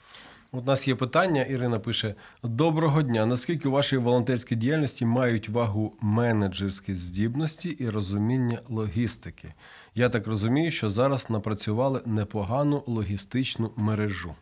У 0.52 0.62
нас 0.62 0.88
є 0.88 0.96
питання. 0.96 1.44
Ірина 1.44 1.80
пише: 1.80 2.16
Доброго 2.44 3.02
дня. 3.02 3.26
Наскільки 3.26 3.68
у 3.68 3.72
вашій 3.72 3.98
волонтерській 3.98 4.56
діяльності 4.56 5.06
мають 5.06 5.50
вагу 5.50 5.94
менеджерські 6.02 6.96
здібності 6.96 7.70
і 7.70 7.90
розуміння 7.90 8.62
логістики? 8.70 9.54
Я 9.96 10.10
так 10.10 10.28
розумію, 10.28 10.72
що 10.72 10.90
зараз 10.90 11.30
напрацювали 11.30 12.02
непогану 12.06 12.84
логістичну 12.88 13.72
мережу. 13.76 14.36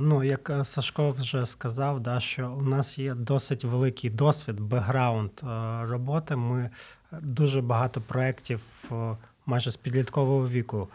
Ну, 0.00 0.24
як 0.24 0.50
е, 0.50 0.64
Сашко 0.64 1.10
вже 1.10 1.46
сказав, 1.46 2.00
да, 2.00 2.20
що 2.20 2.52
у 2.58 2.62
нас 2.62 2.98
є 2.98 3.14
досить 3.14 3.64
великий 3.64 4.10
досвід, 4.10 4.60
бекграунд 4.60 5.30
е, 5.42 5.46
роботи. 5.82 6.36
Ми 6.36 6.70
дуже 7.12 7.60
багато 7.60 8.00
проєктів 8.00 8.60
е, 8.92 9.16
майже 9.46 9.70
з 9.70 9.76
підліткового 9.76 10.48
віку. 10.48 10.88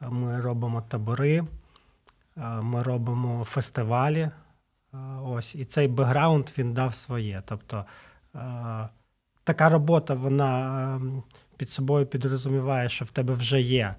Ми 0.00 0.40
робимо 0.40 0.82
табори, 0.88 1.44
ми 2.62 2.82
робимо 2.82 3.44
фестивалі. 3.44 4.30
Ось, 5.24 5.54
І 5.54 5.64
цей 5.64 5.88
бекграунд 5.88 6.48
він 6.58 6.74
дав 6.74 6.94
своє. 6.94 7.42
Тобто 7.46 7.84
така 9.44 9.68
робота, 9.68 10.14
вона 10.14 11.00
під 11.56 11.70
собою 11.70 12.06
підрозуміває, 12.06 12.88
що 12.88 13.04
в 13.04 13.10
тебе 13.10 13.34
вже 13.34 13.60
є 13.60 13.94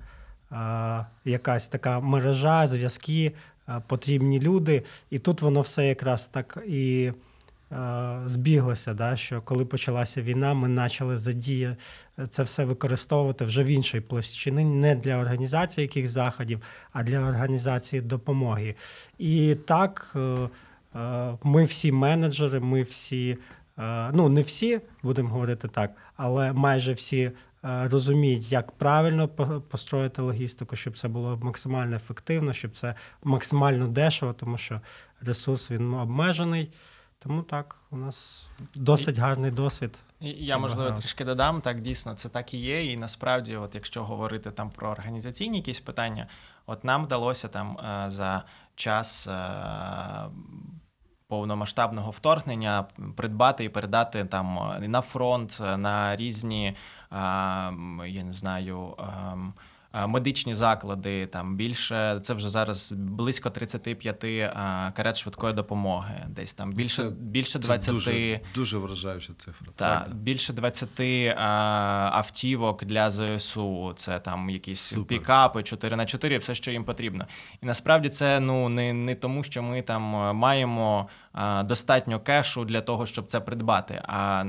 якась 1.25 1.67
така 1.67 2.00
мережа, 2.00 2.67
зв'язки, 2.67 3.36
потрібні 3.88 4.39
люди. 4.39 4.83
І 5.10 5.19
тут 5.19 5.41
воно 5.41 5.62
все 5.62 5.88
якраз 5.88 6.25
так 6.25 6.57
і 6.67 7.12
збіглося, 8.25 8.93
да, 8.93 9.15
що 9.15 9.41
коли 9.41 9.65
почалася 9.65 10.21
війна, 10.21 10.53
ми 10.53 10.83
почали 10.83 11.17
задія 11.17 11.77
це 12.29 12.43
все 12.43 12.65
використовувати 12.65 13.45
вже 13.45 13.63
в 13.63 13.67
іншій 13.67 13.99
площині, 14.01 14.65
не 14.65 14.95
для 14.95 15.17
організації 15.17 15.81
якихось 15.81 16.11
заходів, 16.11 16.61
а 16.93 17.03
для 17.03 17.19
організації 17.19 18.01
допомоги. 18.01 18.75
І 19.17 19.55
так 19.55 20.15
е, 20.15 20.19
е, 20.99 21.33
ми 21.43 21.65
всі 21.65 21.91
менеджери, 21.91 22.59
ми 22.59 22.83
всі. 22.83 23.37
Е, 23.79 24.11
ну, 24.13 24.29
не 24.29 24.41
всі, 24.41 24.79
будемо 25.03 25.29
говорити 25.29 25.67
так, 25.67 25.91
але 26.15 26.53
майже 26.53 26.93
всі 26.93 27.31
Е, 27.65 27.87
розуміють, 27.87 28.51
як 28.51 28.71
правильно 28.71 29.27
построїти 29.69 30.21
логістику, 30.21 30.75
щоб 30.75 30.97
це 30.97 31.07
було 31.07 31.39
максимально 31.41 31.95
ефективно, 31.95 32.53
щоб 32.53 32.71
це 32.71 32.95
максимально 33.23 33.87
дешево, 33.87 34.33
тому 34.33 34.57
що 34.57 34.81
ресурс 35.21 35.71
він 35.71 35.93
обмежений. 35.93 36.71
Тому 37.23 37.43
так, 37.43 37.75
у 37.91 37.97
нас 37.97 38.47
досить 38.75 39.17
гарний 39.17 39.51
досвід. 39.51 39.99
Я 40.19 40.57
можливо 40.57 40.91
трішки 40.91 41.25
додам. 41.25 41.61
Так 41.61 41.81
дійсно 41.81 42.13
це 42.13 42.29
так 42.29 42.53
і 42.53 42.57
є. 42.57 42.91
І 42.91 42.97
насправді, 42.97 43.55
от 43.55 43.75
якщо 43.75 44.03
говорити 44.03 44.51
там 44.51 44.69
про 44.69 44.89
організаційні 44.89 45.57
якісь 45.57 45.79
питання, 45.79 46.27
от 46.65 46.83
нам 46.83 47.05
вдалося 47.05 47.47
там 47.47 47.77
е, 47.77 48.09
за 48.09 48.43
час 48.75 49.27
е, 49.27 49.49
повномасштабного 51.27 52.11
вторгнення 52.11 52.85
придбати 53.15 53.63
і 53.63 53.69
передати 53.69 54.25
там 54.25 54.75
на 54.79 55.01
фронт 55.01 55.57
на 55.59 56.15
різні 56.15 56.75
я 57.11 58.23
не 58.23 58.33
знаю. 58.33 58.95
Медичні 59.93 60.53
заклади 60.53 61.25
там 61.25 61.55
більше 61.55 62.19
це 62.24 62.33
вже 62.33 62.50
зараз 62.50 62.91
близько 62.91 63.50
35 63.50 64.24
а, 64.24 64.91
карет 64.95 65.17
швидкої 65.17 65.53
допомоги. 65.53 66.25
Десь 66.27 66.53
там 66.53 66.71
більше 66.71 67.03
це, 67.03 67.10
більше 67.10 67.60
20... 67.60 67.83
Це 67.83 67.91
дуже, 67.91 68.39
дуже 68.55 68.77
вражаюча 68.77 69.33
цифра. 69.38 69.67
Та 69.75 70.07
більше 70.13 70.53
20 70.53 70.89
автівок 72.13 72.83
для 72.83 73.10
ЗСУ. 73.10 73.93
Це 73.95 74.19
там 74.19 74.50
якісь 74.50 74.79
Супер. 74.79 75.05
пікапи 75.05 75.63
4 75.63 75.95
на 75.95 76.05
4 76.05 76.38
все, 76.38 76.55
що 76.55 76.71
їм 76.71 76.83
потрібно. 76.83 77.25
І 77.63 77.65
насправді 77.65 78.10
це 78.10 78.39
ну 78.39 78.69
не 78.69 78.93
не 78.93 79.15
тому, 79.15 79.43
що 79.43 79.63
ми 79.63 79.81
там 79.81 80.01
маємо 80.36 81.07
достатньо 81.63 82.19
кешу 82.19 82.65
для 82.65 82.81
того, 82.81 83.05
щоб 83.05 83.25
це 83.25 83.39
придбати. 83.39 84.01
А 84.07 84.45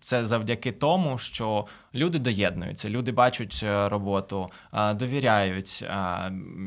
це 0.00 0.24
завдяки 0.24 0.72
тому, 0.72 1.18
що 1.18 1.66
люди 1.94 2.18
доєднуються, 2.18 2.88
люди 2.90 3.12
бачать 3.12 3.60
е, 3.62 3.88
роботу, 3.88 4.50
довіряють. 4.94 5.84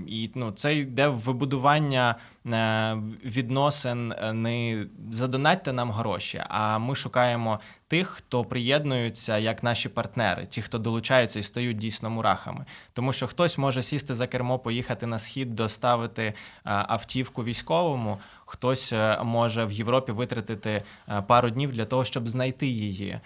І 0.08 0.32
ну, 0.36 0.52
це 0.52 0.76
йде 0.76 1.08
в 1.08 1.20
вибудування 1.20 2.16
е, 2.46 2.96
відносин. 3.26 4.12
Е, 4.12 4.34
не 4.34 4.86
задонатьте 5.12 5.74
нам 5.74 5.92
гроші, 5.92 6.44
а 6.50 6.78
ми 6.78 6.96
шукаємо 6.96 7.60
тих, 7.88 8.08
хто 8.08 8.46
приєднуються 8.46 9.38
як 9.38 9.64
наші 9.64 9.90
партнери, 9.90 10.46
ті, 10.46 10.62
хто 10.62 10.78
долучаються 10.78 11.40
і 11.40 11.44
стають 11.44 11.78
дійсно 11.78 12.10
мурахами. 12.10 12.66
Тому 12.94 13.14
що 13.14 13.28
хтось 13.28 13.58
може 13.58 13.84
сісти 13.84 14.14
за 14.14 14.28
кермо, 14.28 14.60
поїхати 14.60 15.08
на 15.08 15.20
схід, 15.20 15.56
доставити 15.56 16.34
автівку 16.64 17.44
військовому. 17.44 18.20
Хтось 18.54 18.94
е, 18.94 19.20
може 19.24 19.66
в 19.66 19.72
Європі 19.72 20.12
витратити 20.12 20.84
е, 21.10 21.22
пару 21.22 21.50
днів 21.50 21.72
для 21.72 21.86
того, 21.86 22.06
щоб 22.06 22.28
знайти 22.28 22.68
її. 22.68 23.20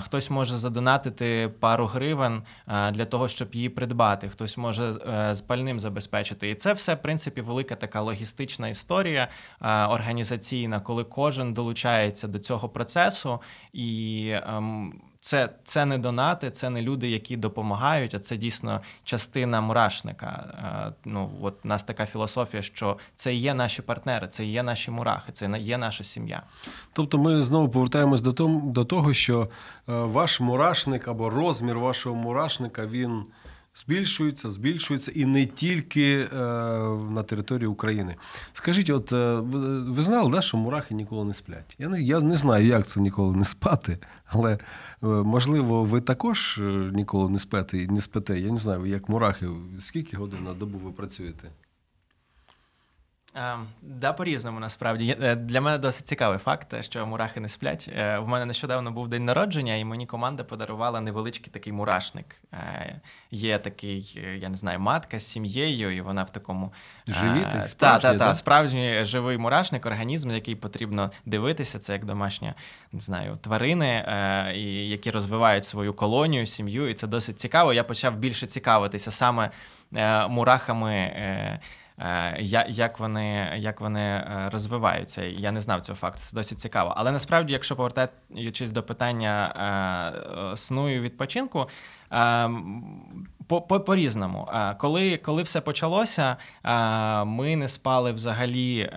Хтось 0.00 0.30
може 0.30 0.56
задонатити 0.56 1.50
пару 1.60 1.86
гривень 1.86 2.42
е, 2.68 2.90
для 2.90 3.04
того, 3.04 3.28
щоб 3.28 3.54
її 3.54 3.68
придбати. 3.68 4.28
Хтось 4.28 4.56
може 4.56 4.94
з 5.34 5.40
пальним 5.40 5.80
забезпечити. 5.80 6.50
І 6.50 6.54
це 6.54 6.72
все 6.72 6.94
в 6.94 7.02
принципі 7.02 7.40
велика 7.40 7.74
така 7.74 8.00
логістична 8.00 8.68
історія 8.68 9.28
організаційна, 9.90 10.80
коли 10.80 11.04
кожен 11.04 11.54
долучається 11.54 12.28
до 12.28 12.38
цього 12.38 12.68
процесу 12.68 13.40
і. 13.72 14.34
Це 15.24 15.48
це 15.64 15.84
не 15.84 15.98
донати, 15.98 16.50
це 16.50 16.70
не 16.70 16.82
люди, 16.82 17.10
які 17.10 17.36
допомагають, 17.36 18.14
а 18.14 18.18
це 18.18 18.36
дійсно 18.36 18.80
частина 19.04 19.60
мурашника. 19.60 20.54
Е, 20.86 20.92
ну 21.04 21.30
от 21.42 21.54
у 21.64 21.68
нас 21.68 21.84
така 21.84 22.06
філософія, 22.06 22.62
що 22.62 22.98
це 23.16 23.34
є 23.34 23.54
наші 23.54 23.82
партнери, 23.82 24.28
це 24.28 24.44
є 24.44 24.62
наші 24.62 24.90
мурахи, 24.90 25.32
це 25.32 25.58
є 25.58 25.78
наша 25.78 26.04
сім'я. 26.04 26.42
Тобто, 26.92 27.18
ми 27.18 27.42
знову 27.42 27.68
повертаємось 27.68 28.20
до 28.20 28.32
того, 28.32 28.62
до 28.64 28.84
того, 28.84 29.14
що 29.14 29.42
е, 29.42 29.48
ваш 29.86 30.40
мурашник 30.40 31.08
або 31.08 31.30
розмір 31.30 31.78
вашого 31.78 32.16
мурашника 32.16 32.86
він 32.86 33.24
збільшується, 33.74 34.50
збільшується 34.50 35.12
і 35.14 35.24
не 35.24 35.46
тільки 35.46 36.16
е, 36.16 36.36
на 37.10 37.22
території 37.22 37.66
України. 37.66 38.16
Скажіть, 38.52 38.90
от 38.90 39.12
е, 39.12 39.34
ви 39.90 40.02
знали, 40.02 40.30
да, 40.30 40.42
що 40.42 40.56
мурахи 40.56 40.94
ніколи 40.94 41.24
не 41.24 41.34
сплять? 41.34 41.76
Я 41.78 41.88
не 41.88 42.02
я 42.02 42.20
не 42.20 42.36
знаю, 42.36 42.66
як 42.66 42.86
це 42.86 43.00
ніколи 43.00 43.36
не 43.36 43.44
спати, 43.44 43.98
але 44.26 44.52
е, 44.54 44.58
можливо, 45.06 45.84
ви 45.84 46.00
також 46.00 46.60
ніколи 46.92 47.30
не 47.30 47.38
спите, 47.38 47.86
не 47.86 48.00
спите. 48.00 48.40
Я 48.40 48.50
не 48.50 48.58
знаю, 48.58 48.86
як 48.86 49.08
мурахи, 49.08 49.46
скільки 49.80 50.16
годин 50.16 50.44
на 50.44 50.54
добу 50.54 50.78
ви 50.78 50.92
працюєте? 50.92 51.50
Ем, 53.36 53.66
да, 53.82 54.12
по-різному 54.12 54.60
насправді 54.60 55.16
е, 55.22 55.34
для 55.34 55.60
мене 55.60 55.78
досить 55.78 56.06
цікавий 56.06 56.38
факт, 56.38 56.84
що 56.84 57.06
мурахи 57.06 57.40
не 57.40 57.48
сплять. 57.48 57.88
У 57.88 57.98
е, 57.98 58.20
мене 58.20 58.46
нещодавно 58.46 58.90
був 58.90 59.08
день 59.08 59.24
народження, 59.24 59.74
і 59.74 59.84
мені 59.84 60.06
команда 60.06 60.44
подарувала 60.44 61.00
невеличкий 61.00 61.52
такий 61.52 61.72
мурашник. 61.72 62.36
Е, 62.52 63.00
є 63.30 63.58
такий, 63.58 64.20
я 64.40 64.48
не 64.48 64.56
знаю, 64.56 64.80
матка 64.80 65.18
з 65.18 65.26
сім'єю, 65.26 65.96
і 65.96 66.00
вона 66.00 66.22
в 66.22 66.30
такому 66.30 66.72
живі 67.08 67.46
та, 67.76 67.98
та, 67.98 68.14
та, 68.14 68.34
справжній 68.34 69.04
живий 69.04 69.38
мурашник, 69.38 69.86
організм, 69.86 70.30
який 70.30 70.54
потрібно 70.54 71.10
дивитися. 71.26 71.78
Це 71.78 71.92
як 71.92 72.04
домашня 72.04 72.54
не 72.92 73.00
знаю, 73.00 73.36
тварини, 73.36 74.04
які 74.88 75.10
розвивають 75.10 75.64
свою 75.64 75.94
колонію, 75.94 76.46
сім'ю. 76.46 76.88
І 76.88 76.94
це 76.94 77.06
досить 77.06 77.40
цікаво. 77.40 77.72
Я 77.72 77.84
почав 77.84 78.16
більше 78.16 78.46
цікавитися 78.46 79.10
саме 79.10 79.50
мурахами. 80.28 81.60
Е, 81.98 82.36
як 82.68 82.98
вони 82.98 83.52
як 83.56 83.80
вони 83.80 84.00
е, 84.00 84.48
розвиваються. 84.52 85.22
Я 85.22 85.52
не 85.52 85.60
знав 85.60 85.80
цього 85.80 85.96
факту, 85.96 86.20
це 86.20 86.36
досить 86.36 86.58
цікаво. 86.58 86.94
Але 86.96 87.12
насправді, 87.12 87.52
якщо 87.52 87.76
повертаючись 87.76 88.72
до 88.72 88.82
питання 88.82 89.54
е, 90.52 90.56
сну 90.56 90.88
і 90.88 91.00
відпочинку, 91.00 91.68
по, 93.54 93.60
по, 93.60 93.80
по-різному. 93.80 94.48
Коли 94.78 95.16
коли 95.16 95.42
все 95.42 95.60
почалося, 95.60 96.36
ми 97.26 97.56
не 97.56 97.68
спали 97.68 98.12
взагалі, 98.12 98.90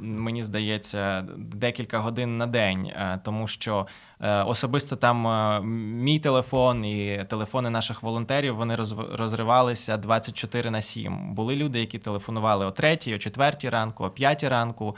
мені 0.00 0.42
здається, 0.42 1.24
декілька 1.36 1.98
годин 1.98 2.38
на 2.38 2.46
день, 2.46 2.92
тому 3.24 3.46
що 3.46 3.86
особисто 4.46 4.96
там 4.96 5.28
мій 6.02 6.18
телефон 6.18 6.84
і 6.84 7.24
телефони 7.28 7.70
наших 7.70 8.02
волонтерів 8.02 8.56
вони 8.56 8.76
розривалися 9.12 9.96
24 9.96 10.70
на 10.70 10.82
7. 10.82 11.34
Були 11.34 11.56
люди, 11.56 11.80
які 11.80 11.98
телефонували 11.98 12.66
о 12.66 12.70
3, 12.70 12.98
о 13.14 13.18
4 13.18 13.70
ранку, 13.70 14.04
о 14.04 14.10
5 14.10 14.44
ранку. 14.44 14.96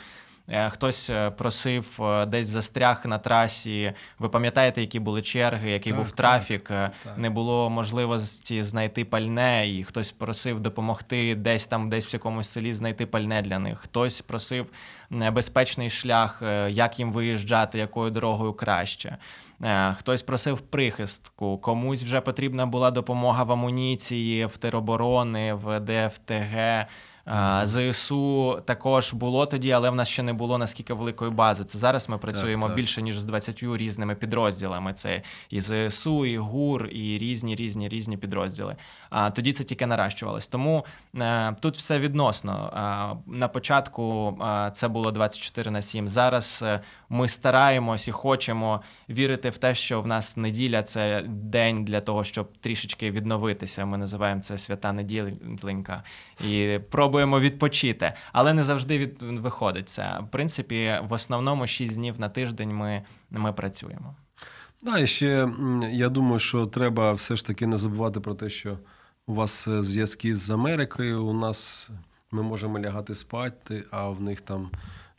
Е, 0.49 0.71
хтось 0.71 1.11
е, 1.11 1.31
просив 1.31 2.01
десь 2.27 2.47
застряг 2.47 3.03
на 3.07 3.19
трасі. 3.19 3.93
Ви 4.19 4.29
пам'ятаєте, 4.29 4.81
які 4.81 5.01
були 5.01 5.23
черги, 5.23 5.71
який 5.71 5.93
так, 5.93 6.01
був 6.01 6.13
трафік, 6.13 6.65
так. 6.65 6.93
не 7.17 7.31
було 7.31 7.71
можливості 7.71 8.63
знайти 8.63 9.05
пальне, 9.05 9.69
і 9.69 9.85
хтось 9.85 10.13
просив 10.13 10.61
допомогти 10.61 11.35
десь 11.35 11.67
там, 11.67 11.91
десь 11.91 12.13
в 12.13 12.15
якомусь 12.15 12.49
селі 12.49 12.73
знайти 12.73 13.07
пальне 13.07 13.43
для 13.43 13.59
них. 13.59 13.79
Хтось 13.79 14.21
просив 14.21 14.67
безпечний 15.11 15.91
шлях, 15.91 16.43
як 16.69 16.99
їм 16.99 17.13
виїжджати, 17.13 17.79
якою 17.79 18.11
дорогою 18.11 18.53
краще. 18.53 19.17
Хтось 19.95 20.23
просив 20.23 20.61
прихистку, 20.61 21.59
комусь 21.59 22.03
вже 22.03 22.21
потрібна 22.21 22.67
була 22.67 22.91
допомога 22.91 23.45
в 23.45 23.53
амуніції, 23.53 24.47
в 24.47 24.57
тероборони, 24.57 25.55
в 25.55 25.81
ДФТГ. 25.81 26.87
ЗСУ 27.63 28.63
також 28.65 29.13
було 29.13 29.47
тоді, 29.47 29.73
але 29.73 29.91
в 29.91 29.95
нас 29.95 30.09
ще 30.09 30.23
не 30.23 30.33
було 30.33 30.59
наскільки 30.59 30.95
великої 30.95 31.31
бази. 31.31 31.65
Це 31.65 31.79
зараз 31.79 32.09
ми 32.09 32.19
працюємо 32.19 32.63
так, 32.63 32.71
так. 32.71 32.77
більше 32.77 33.03
ніж 33.03 33.19
з 33.19 33.25
20 33.25 33.63
різними 33.63 34.15
підрозділами. 34.15 34.93
Це 34.93 35.23
і 35.51 35.61
ЗСУ, 35.61 36.27
і 36.27 36.39
ГУР, 36.39 36.87
і 36.87 37.19
різні, 37.19 37.55
різні, 37.55 37.89
різні 37.89 38.17
підрозділи. 38.17 38.77
А 39.11 39.31
тоді 39.31 39.53
це 39.53 39.65
тільки 39.65 39.87
наращувалось. 39.87 40.49
Тому 40.49 40.85
е, 41.17 41.57
тут 41.61 41.77
все 41.77 41.99
відносно. 41.99 42.73
На 43.27 43.49
початку 43.49 44.39
це 44.73 44.89
було 44.89 45.11
24 45.11 45.71
на 45.71 45.83
7. 45.83 46.09
Зараз 46.09 46.65
е, 46.67 46.81
ми 47.09 47.29
стараємось 47.29 48.09
і 48.09 48.13
хочемо 48.13 48.83
вірити 49.09 49.51
в 49.51 49.59
те, 49.59 49.75
що 49.75 50.01
в 50.01 50.07
нас 50.07 50.37
неділя 50.37 50.83
це 50.83 51.23
день 51.27 51.85
для 51.85 52.01
того, 52.01 52.25
щоб 52.25 52.59
трішечки 52.59 53.11
відновитися. 53.11 53.87
Ми 53.87 53.99
називаємо 53.99 54.41
це 54.41 54.59
свята 54.59 54.93
неділенька. 54.93 56.03
І 56.49 56.79
пробуємо 56.91 57.16
відпочити, 57.25 58.13
але 58.33 58.53
не 58.53 58.63
завжди 58.63 58.99
від 58.99 59.23
виходить 59.23 59.89
це. 59.89 60.19
В 60.21 60.31
принципі, 60.31 60.95
в 61.09 61.13
основному 61.13 61.67
6 61.67 61.95
днів 61.95 62.21
на 62.21 62.29
тиждень 62.29 62.77
ми, 62.77 63.03
ми 63.31 63.53
працюємо. 63.53 64.15
Да, 64.83 64.99
і 64.99 65.07
ще 65.07 65.49
я 65.91 66.09
думаю, 66.09 66.39
що 66.39 66.67
треба 66.67 67.13
все 67.13 67.37
ж 67.37 67.47
таки 67.47 67.67
не 67.67 67.77
забувати 67.77 68.21
про 68.21 68.35
те, 68.35 68.49
що 68.49 68.79
у 69.27 69.35
вас 69.35 69.69
е, 69.69 69.83
зв'язки 69.83 70.35
з 70.35 70.51
Америкою. 70.51 71.25
У 71.25 71.33
нас 71.33 71.91
ми 72.31 72.43
можемо 72.43 72.79
лягати 72.79 73.15
спати, 73.15 73.85
а 73.91 74.09
в 74.09 74.21
них 74.21 74.41
там 74.41 74.71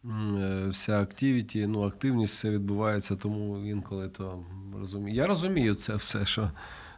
е, 0.05 0.67
вся 0.67 1.01
активіті, 1.01 1.67
ну, 1.67 1.83
активність 1.83 2.33
все 2.33 2.49
відбувається, 2.49 3.15
тому 3.15 3.65
інколи 3.65 4.09
то 4.09 4.45
розумію. 4.79 5.15
Я 5.15 5.27
розумію 5.27 5.75
це 5.75 5.95
все, 5.95 6.25
що 6.25 6.51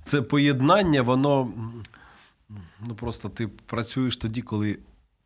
це 0.03 0.21
поєднання, 0.21 1.01
воно 1.01 1.53
ну 2.87 2.95
просто 2.95 3.29
ти 3.29 3.47
працюєш 3.47 4.17
тоді, 4.17 4.41
коли 4.41 4.79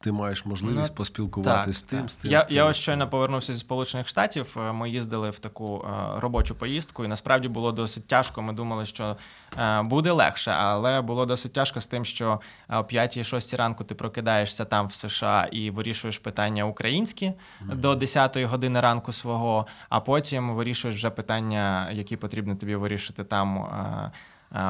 ти 0.03 0.11
маєш 0.11 0.45
можливість 0.45 0.91
ну, 0.91 0.95
поспілкуватися 0.95 1.79
з 1.79 1.83
тим, 1.83 2.09
з 2.09 2.17
тим. 2.17 2.31
Я 2.31 2.41
з 2.41 2.45
тим, 2.45 2.55
я 2.55 2.65
ось 2.65 2.77
щойно 2.77 3.09
повернувся 3.09 3.53
зі 3.53 3.59
Сполучених 3.59 4.07
Штатів. 4.07 4.57
Е, 4.59 4.71
ми 4.71 4.89
їздили 4.89 5.29
в 5.29 5.39
таку 5.39 5.85
е, 5.87 6.19
робочу 6.19 6.55
поїздку, 6.55 7.05
і 7.05 7.07
насправді 7.07 7.47
було 7.47 7.71
досить 7.71 8.07
тяжко. 8.07 8.41
Ми 8.41 8.53
думали, 8.53 8.85
що 8.85 9.17
е, 9.57 9.81
буде 9.81 10.11
легше, 10.11 10.51
але 10.51 11.01
було 11.01 11.25
досить 11.25 11.53
тяжко 11.53 11.81
з 11.81 11.87
тим, 11.87 12.05
що 12.05 12.41
о 12.69 12.73
5-6 12.73 13.57
ранку 13.57 13.83
ти 13.83 13.95
прокидаєшся 13.95 14.65
там 14.65 14.87
в 14.87 14.93
США 14.93 15.47
і 15.51 15.71
вирішуєш 15.71 16.17
питання 16.17 16.63
українські 16.63 17.27
mm-hmm. 17.27 17.75
до 17.75 17.95
10 17.95 18.37
години 18.37 18.81
ранку 18.81 19.13
свого, 19.13 19.67
а 19.89 19.99
потім 19.99 20.55
вирішуєш 20.55 20.95
вже 20.95 21.09
питання, 21.09 21.91
які 21.91 22.17
потрібно 22.17 22.55
тобі 22.55 22.75
вирішити 22.75 23.23
там. 23.23 23.67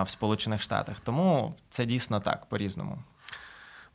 В 0.05 0.09
Сполучених 0.09 0.61
Штатах 0.61 0.99
тому 0.99 1.55
це 1.69 1.85
дійсно 1.85 2.19
так 2.19 2.45
по 2.45 2.57
різному. 2.57 2.97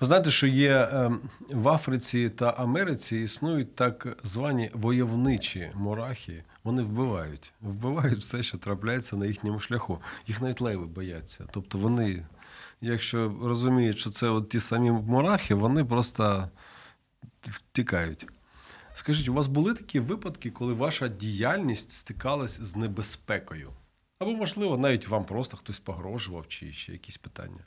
Ви 0.00 0.06
знаєте, 0.06 0.30
що 0.30 0.46
є 0.46 0.88
ем, 0.92 1.20
в 1.50 1.68
Африці 1.68 2.28
та 2.28 2.50
Америці 2.50 3.16
існують 3.16 3.74
так 3.74 4.18
звані 4.24 4.70
войовничі 4.74 5.70
мурахи. 5.74 6.44
Вони 6.64 6.82
вбивають, 6.82 7.52
вбивають 7.60 8.18
все, 8.18 8.42
що 8.42 8.58
трапляється 8.58 9.16
на 9.16 9.26
їхньому 9.26 9.60
шляху. 9.60 10.00
Їх 10.26 10.42
навіть 10.42 10.60
леви 10.60 10.86
бояться. 10.86 11.44
Тобто 11.50 11.78
вони, 11.78 12.26
якщо 12.80 13.36
розуміють, 13.42 13.98
що 13.98 14.10
це 14.10 14.28
от 14.28 14.48
ті 14.48 14.60
самі 14.60 14.90
мурахи, 14.90 15.54
вони 15.54 15.84
просто 15.84 16.50
втікають. 17.42 18.26
Скажіть, 18.94 19.28
у 19.28 19.34
вас 19.34 19.46
були 19.46 19.74
такі 19.74 20.00
випадки, 20.00 20.50
коли 20.50 20.72
ваша 20.72 21.08
діяльність 21.08 21.90
стикалась 21.90 22.60
з 22.60 22.76
небезпекою? 22.76 23.70
Або, 24.18 24.32
можливо, 24.32 24.78
навіть 24.78 25.08
вам 25.08 25.24
просто 25.24 25.56
хтось 25.56 25.78
погрожував, 25.78 26.48
чи 26.48 26.72
ще 26.72 26.92
якісь 26.92 27.18
питання? 27.18 27.64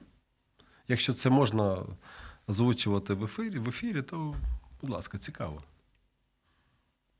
Якщо 0.91 1.13
це 1.13 1.29
можна 1.29 1.77
озвучувати 2.47 3.13
в 3.13 3.23
ефірі, 3.23 3.59
в 3.59 3.69
ефірі, 3.69 4.01
то, 4.01 4.35
будь 4.81 4.89
ласка, 4.89 5.17
цікаво. 5.17 5.61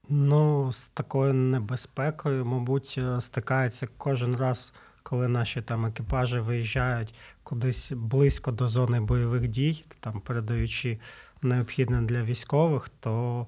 Ну, 0.09 0.71
з 0.71 0.83
такою 0.83 1.33
небезпекою, 1.33 2.45
мабуть, 2.45 2.95
е, 2.97 3.21
стикається 3.21 3.87
кожен 3.97 4.35
раз, 4.35 4.73
коли 5.03 5.27
наші 5.27 5.61
там 5.61 5.85
екіпажі 5.85 6.39
виїжджають 6.39 7.13
кудись 7.43 7.91
близько 7.91 8.51
до 8.51 8.67
зони 8.67 8.99
бойових 8.99 9.47
дій, 9.47 9.85
там 9.99 10.21
передаючи 10.21 10.99
необхідне 11.41 12.01
для 12.01 12.23
військових, 12.23 12.89
то 12.99 13.47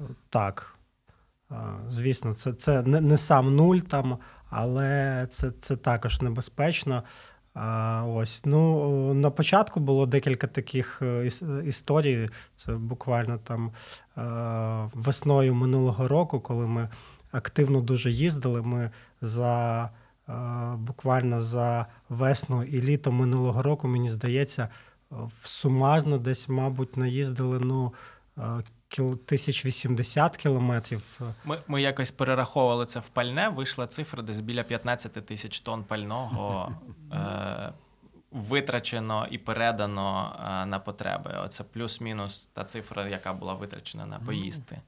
е, 0.00 0.04
так. 0.28 0.74
Звісно, 1.88 2.34
це 2.34 2.52
це 2.52 2.82
не 2.82 3.00
не 3.00 3.18
сам 3.18 3.56
нуль, 3.56 3.78
там, 3.78 4.18
але 4.50 5.26
це 5.30 5.50
це 5.50 5.76
також 5.76 6.20
небезпечно. 6.20 7.02
А, 7.54 8.04
Ось 8.08 8.42
ну 8.44 9.14
на 9.14 9.30
початку 9.30 9.80
було 9.80 10.06
декілька 10.06 10.46
таких 10.46 11.02
е, 11.02 11.30
історій. 11.64 12.30
Це 12.54 12.72
буквально 12.72 13.38
там 13.38 13.70
е, 14.18 14.22
весною 14.94 15.54
минулого 15.54 16.08
року, 16.08 16.40
коли 16.40 16.66
ми 16.66 16.88
активно 17.32 17.80
дуже 17.80 18.10
їздили. 18.10 18.62
Ми 18.62 18.90
за 19.20 19.90
е, 20.28 20.32
буквально 20.76 21.42
за 21.42 21.86
весну 22.08 22.62
і 22.64 22.82
літо 22.82 23.12
минулого 23.12 23.62
року, 23.62 23.88
мені 23.88 24.08
здається, 24.08 24.68
сумарно 25.42 26.18
десь, 26.18 26.48
мабуть, 26.48 26.96
наїздили 26.96 27.58
ну. 27.58 27.92
Тисяч 29.26 29.64
вісімдесят 29.64 30.36
кілометрів. 30.36 31.02
Ми 31.44 31.58
ми 31.66 31.82
якось 31.82 32.10
перераховували 32.10 32.86
це 32.86 33.00
в 33.00 33.08
пальне. 33.08 33.48
Вийшла 33.48 33.86
цифра 33.86 34.22
десь 34.22 34.40
біля 34.40 34.62
15 34.62 35.12
тисяч 35.12 35.60
тонн 35.60 35.84
пального 35.84 36.72
е, 37.12 37.72
витрачено 38.30 39.26
і 39.30 39.38
передано 39.38 40.36
е, 40.38 40.66
на 40.66 40.78
потреби. 40.78 41.38
Оце 41.44 41.64
плюс-мінус 41.64 42.48
та 42.52 42.64
цифра, 42.64 43.08
яка 43.08 43.32
була 43.32 43.54
витрачена 43.54 44.06
на 44.06 44.18
поїсти. 44.18 44.80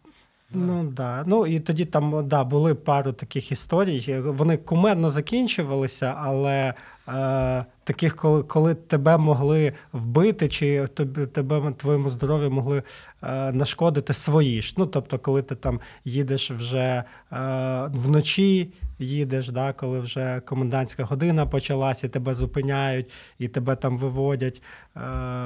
Ну 0.50 0.84
да. 0.84 1.24
Ну 1.26 1.46
і 1.46 1.60
тоді 1.60 1.84
там 1.84 2.28
да, 2.28 2.44
були 2.44 2.74
пару 2.74 3.12
таких 3.12 3.52
історій. 3.52 4.20
Вони 4.20 4.56
кумедно 4.56 5.10
закінчувалися, 5.10 6.14
але 6.18 6.74
е, 7.08 7.64
таких, 7.84 8.16
коли 8.16 8.42
коли 8.42 8.74
тебе 8.74 9.16
могли 9.16 9.72
вбити, 9.92 10.48
чи 10.48 10.86
тобі 10.86 11.26
тебе 11.26 11.72
твоєму 11.72 12.10
здоров'ю 12.10 12.50
могли 12.50 12.82
е, 13.22 13.52
нашкодити 13.52 14.12
свої 14.12 14.62
ж. 14.62 14.74
Ну 14.78 14.86
тобто, 14.86 15.18
коли 15.18 15.42
ти 15.42 15.54
там 15.54 15.80
їдеш 16.04 16.50
вже 16.50 17.04
е, 17.32 17.90
вночі 17.92 18.72
їдеш, 18.98 19.48
да, 19.48 19.72
коли 19.72 20.00
вже 20.00 20.40
комендантська 20.40 21.04
година 21.04 21.46
почалася, 21.46 22.08
тебе 22.08 22.34
зупиняють 22.34 23.12
і 23.38 23.48
тебе 23.48 23.76
там 23.76 23.98
виводять, 23.98 24.62
е, 24.96 25.00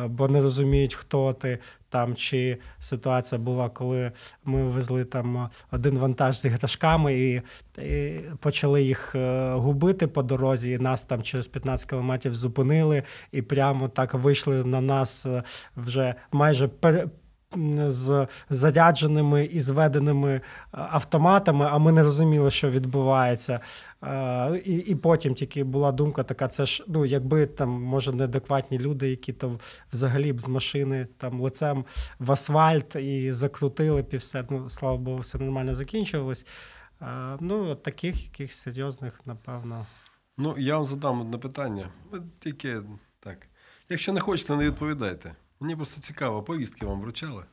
бо 0.08 0.28
не 0.28 0.40
розуміють, 0.40 0.94
хто 0.94 1.32
ти 1.32 1.58
там. 1.88 2.14
Чи 2.14 2.58
ситуація 2.80 3.40
була, 3.40 3.68
коли 3.68 4.12
ми 4.44 4.64
везли 4.64 5.04
там 5.04 5.50
один 5.70 5.98
вантаж 5.98 6.40
з 6.40 6.44
іграшками 6.44 7.14
і, 7.14 7.42
і 7.82 8.20
почали 8.40 8.82
їх 8.82 9.14
е, 9.14 9.52
губити 9.52 10.06
по 10.06 10.22
дорозі, 10.22 10.70
і 10.70 10.78
нас 10.78 11.02
там 11.02 11.22
через 11.22 11.48
15 11.48 11.90
кілометрів 11.90 12.34
зупинили, 12.34 13.02
і 13.32 13.42
прямо 13.42 13.88
так 13.88 14.14
вийшли 14.14 14.64
на 14.64 14.80
нас 14.80 15.26
е, 15.26 15.42
вже 15.76 16.14
майже 16.32 16.68
з 17.88 18.26
зарядженими 18.50 19.44
і 19.44 19.60
зведеними 19.60 20.32
е, 20.34 20.40
автоматами, 20.70 21.66
а 21.70 21.78
ми 21.78 21.92
не 21.92 22.02
розуміли, 22.02 22.50
що 22.50 22.70
відбувається. 22.70 23.60
Е, 24.02 24.62
і 24.64 24.76
і 24.76 24.94
потім 24.94 25.34
тільки 25.34 25.64
була 25.64 25.92
думка 25.92 26.22
така: 26.22 26.48
це 26.48 26.66
ж 26.66 26.84
ну, 26.88 27.04
якби 27.04 27.46
там, 27.46 27.68
може, 27.68 28.12
неадекватні 28.12 28.78
люди, 28.78 29.10
які 29.10 29.32
то 29.32 29.60
взагалі 29.92 30.32
б 30.32 30.40
з 30.40 30.48
машини 30.48 31.06
там 31.16 31.40
лицем 31.40 31.84
в 32.18 32.32
асфальт 32.32 32.96
і 32.96 33.32
закрутили 33.32 34.02
б 34.02 34.08
і 34.10 34.16
все. 34.16 34.44
Ну, 34.50 34.70
слава 34.70 34.96
Богу, 34.96 35.18
все 35.18 35.38
нормально 35.38 35.74
закінчувалось. 35.74 36.46
Е, 37.02 37.06
ну, 37.40 37.74
таких 37.74 38.24
якихось 38.24 38.56
серйозних, 38.56 39.20
напевно. 39.24 39.86
Ну, 40.36 40.54
я 40.58 40.76
вам 40.76 40.86
задам 40.86 41.20
одне 41.20 41.38
питання. 41.38 41.88
Тільки 42.38 42.82
так. 43.20 43.46
Якщо 43.88 44.12
не 44.12 44.20
хочете, 44.20 44.56
не 44.56 44.64
відповідайте. 44.64 45.34
Мені 45.60 45.76
просто 45.76 46.00
цікаво, 46.00 46.42
повістки 46.42 46.86
вам 46.86 47.00
вручали? 47.00 47.44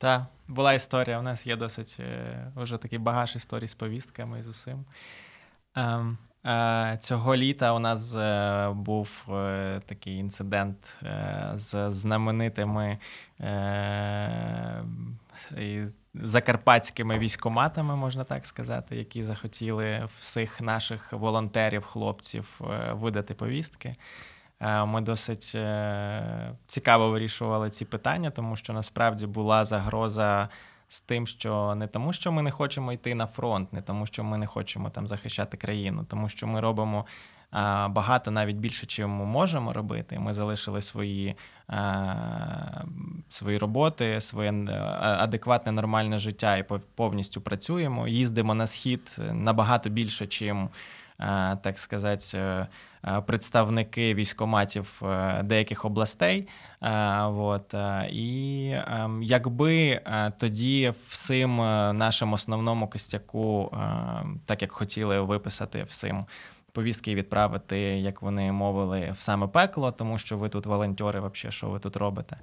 Так, 0.00 0.22
була 0.48 0.72
історія. 0.72 1.18
У 1.18 1.22
нас 1.22 1.46
є 1.46 1.56
досить 1.56 1.96
е, 2.00 2.52
вже 2.56 2.78
такий 2.78 2.98
багаж 2.98 3.36
історій 3.36 3.68
з 3.68 3.74
повістками 3.74 4.38
і 4.38 4.42
з 4.42 4.48
усім. 4.48 4.84
Е, 5.76 6.04
е, 6.50 6.98
цього 7.00 7.36
літа 7.36 7.72
у 7.72 7.78
нас 7.78 8.14
е, 8.14 8.70
був 8.70 9.26
е, 9.28 9.80
такий 9.86 10.16
інцидент 10.16 10.98
е, 11.02 11.50
з 11.54 11.90
знаменитими 11.90 12.98
закарпатськими 16.14 17.18
військоматами, 17.18 17.96
можна 17.96 18.24
так 18.24 18.46
сказати, 18.46 18.96
які 18.96 19.22
захотіли 19.22 20.08
всіх 20.18 20.60
наших 20.60 21.12
волонтерів, 21.12 21.84
хлопців 21.84 22.60
е, 22.60 22.92
видати 22.92 23.34
повістки. 23.34 23.96
Е, 24.60 24.84
ми 24.84 25.00
досить 25.00 25.52
е, 25.54 26.52
цікаво 26.66 27.10
вирішували 27.10 27.70
ці 27.70 27.84
питання, 27.84 28.30
тому 28.30 28.56
що 28.56 28.72
насправді 28.72 29.26
була 29.26 29.64
загроза 29.64 30.48
з 30.88 31.00
тим, 31.00 31.26
що 31.26 31.74
не 31.74 31.86
тому, 31.86 32.12
що 32.12 32.32
ми 32.32 32.42
не 32.42 32.50
хочемо 32.50 32.92
йти 32.92 33.14
на 33.14 33.26
фронт, 33.26 33.72
не 33.72 33.82
тому, 33.82 34.06
що 34.06 34.24
ми 34.24 34.38
не 34.38 34.46
хочемо 34.46 34.90
там 34.90 35.06
захищати 35.06 35.56
країну, 35.56 36.06
тому 36.08 36.28
що 36.28 36.46
ми 36.46 36.60
робимо 36.60 37.06
багато 37.88 38.30
навіть 38.30 38.56
більше, 38.56 38.86
чим 38.86 39.10
ми 39.10 39.24
можемо 39.24 39.72
робити. 39.72 40.18
Ми 40.18 40.32
залишили 40.32 40.80
свої 40.80 41.36
свої 43.28 43.58
роботи, 43.58 44.20
своє 44.20 44.52
адекватне 45.00 45.72
нормальне 45.72 46.18
життя 46.18 46.56
і 46.56 46.64
повністю 46.94 47.40
працюємо. 47.40 48.08
Їздимо 48.08 48.54
на 48.54 48.66
схід 48.66 49.16
набагато 49.32 49.90
більше, 49.90 50.26
чим 50.26 50.68
так 51.62 51.78
сказати. 51.78 52.66
Е, 53.04 53.20
представники 53.20 54.14
військоматів 54.14 55.02
е, 55.04 55.42
деяких 55.42 55.84
областей. 55.84 56.48
От. 57.24 57.74
І 58.10 58.72
ем, 58.86 59.22
якби 59.22 60.00
тоді 60.38 60.92
всім 61.08 61.56
нашим 61.96 62.32
основному 62.32 62.88
костяку, 62.88 63.76
так 64.46 64.62
як 64.62 64.72
хотіли 64.72 65.20
виписати 65.20 65.82
всім 65.82 66.24
повістки 66.72 67.14
відправити, 67.14 67.78
як 67.80 68.22
вони 68.22 68.52
мовили, 68.52 69.14
в 69.18 69.20
саме 69.20 69.46
пекло, 69.46 69.92
тому 69.92 70.18
що 70.18 70.38
ви 70.38 70.48
тут 70.48 70.66
волонтери, 70.66 71.20
взагалі, 71.20 71.52
що 71.52 71.68
ви 71.68 71.78
тут 71.78 71.96
робите. 71.96 72.36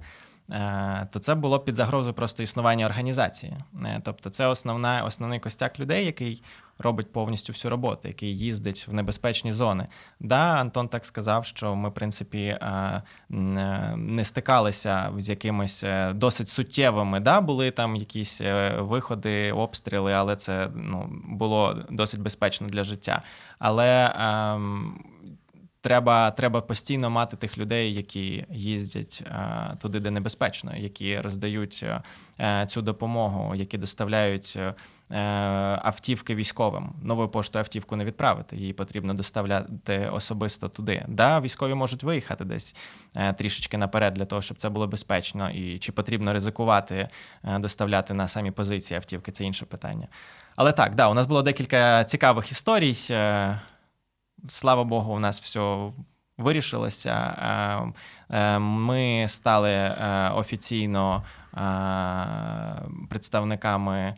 Е, 0.50 1.08
то 1.10 1.18
це 1.18 1.34
було 1.34 1.60
під 1.60 1.74
загрозою 1.74 2.14
просто 2.14 2.42
існування 2.42 2.86
організації. 2.86 3.56
Е, 3.84 4.00
тобто, 4.04 4.30
це 4.30 4.46
основна, 4.46 5.04
основний 5.04 5.40
костяк 5.40 5.80
людей, 5.80 6.06
який 6.06 6.42
робить 6.78 7.12
повністю 7.12 7.52
всю 7.52 7.70
роботу, 7.70 8.08
який 8.08 8.38
їздить 8.38 8.88
в 8.88 8.94
небезпечні 8.94 9.52
зони. 9.52 9.86
Да, 10.20 10.36
Антон 10.36 10.88
так 10.88 11.06
сказав, 11.06 11.44
що 11.46 11.74
ми, 11.74 11.88
в 11.88 11.94
принципі, 11.94 12.38
е, 12.38 13.02
не 13.96 14.24
стикалися 14.24 15.12
з 15.18 15.28
якимись 15.28 15.84
досить 16.14 16.48
суттєвими. 16.48 17.20
Да, 17.20 17.40
Були 17.40 17.70
там 17.70 17.96
якісь 17.96 18.42
виходи, 18.78 19.52
обстріли, 19.52 20.12
але 20.12 20.36
це 20.36 20.68
ну, 20.74 21.08
було 21.28 21.84
досить 21.90 22.20
безпечно 22.20 22.66
для 22.66 22.84
життя. 22.84 23.22
Але 23.58 24.14
ем, 24.18 25.00
треба 25.86 26.30
треба 26.30 26.60
постійно 26.60 27.10
мати 27.10 27.36
тих 27.36 27.58
людей, 27.58 27.94
які 27.94 28.44
їздять 28.50 29.22
а, 29.30 29.70
е, 29.72 29.76
туди, 29.76 30.00
де 30.00 30.10
небезпечно, 30.10 30.76
які 30.76 31.18
роздають 31.18 31.84
а, 31.88 32.02
е, 32.62 32.66
цю 32.66 32.82
допомогу, 32.82 33.54
які 33.54 33.78
доставляють. 33.78 34.58
Е, 35.10 35.18
автівки 35.82 36.34
військовим 36.34 36.92
новою 37.02 37.28
поштою 37.28 37.60
автівку 37.60 37.96
не 37.96 38.04
відправити, 38.04 38.56
її 38.56 38.72
потрібно 38.72 39.14
доставляти 39.14 40.10
особисто 40.12 40.68
туди. 40.68 41.04
Да, 41.08 41.40
військові 41.40 41.74
можуть 41.74 42.02
виїхати 42.02 42.44
десь 42.44 42.76
трішечки 43.38 43.78
наперед 43.78 44.14
для 44.14 44.24
того, 44.24 44.42
щоб 44.42 44.56
це 44.56 44.68
було 44.68 44.86
безпечно, 44.86 45.50
і 45.50 45.78
чи 45.78 45.92
потрібно 45.92 46.32
ризикувати 46.32 47.08
доставляти 47.44 48.14
на 48.14 48.28
самі 48.28 48.50
позиції 48.50 48.96
автівки, 48.96 49.32
це 49.32 49.44
інше 49.44 49.66
питання. 49.66 50.08
Але 50.56 50.72
так, 50.72 50.94
да, 50.94 51.08
у 51.08 51.14
нас 51.14 51.26
було 51.26 51.42
декілька 51.42 52.04
цікавих 52.04 52.50
історій 52.50 52.94
слава 54.48 54.84
Богу, 54.84 55.14
у 55.14 55.18
нас 55.18 55.40
все 55.40 55.90
вирішилося. 56.38 57.34
Е, 58.30 58.36
е, 58.36 58.58
ми 58.58 59.26
стали 59.28 59.70
е, 59.70 60.30
офіційно 60.34 61.24
представниками. 63.08 64.16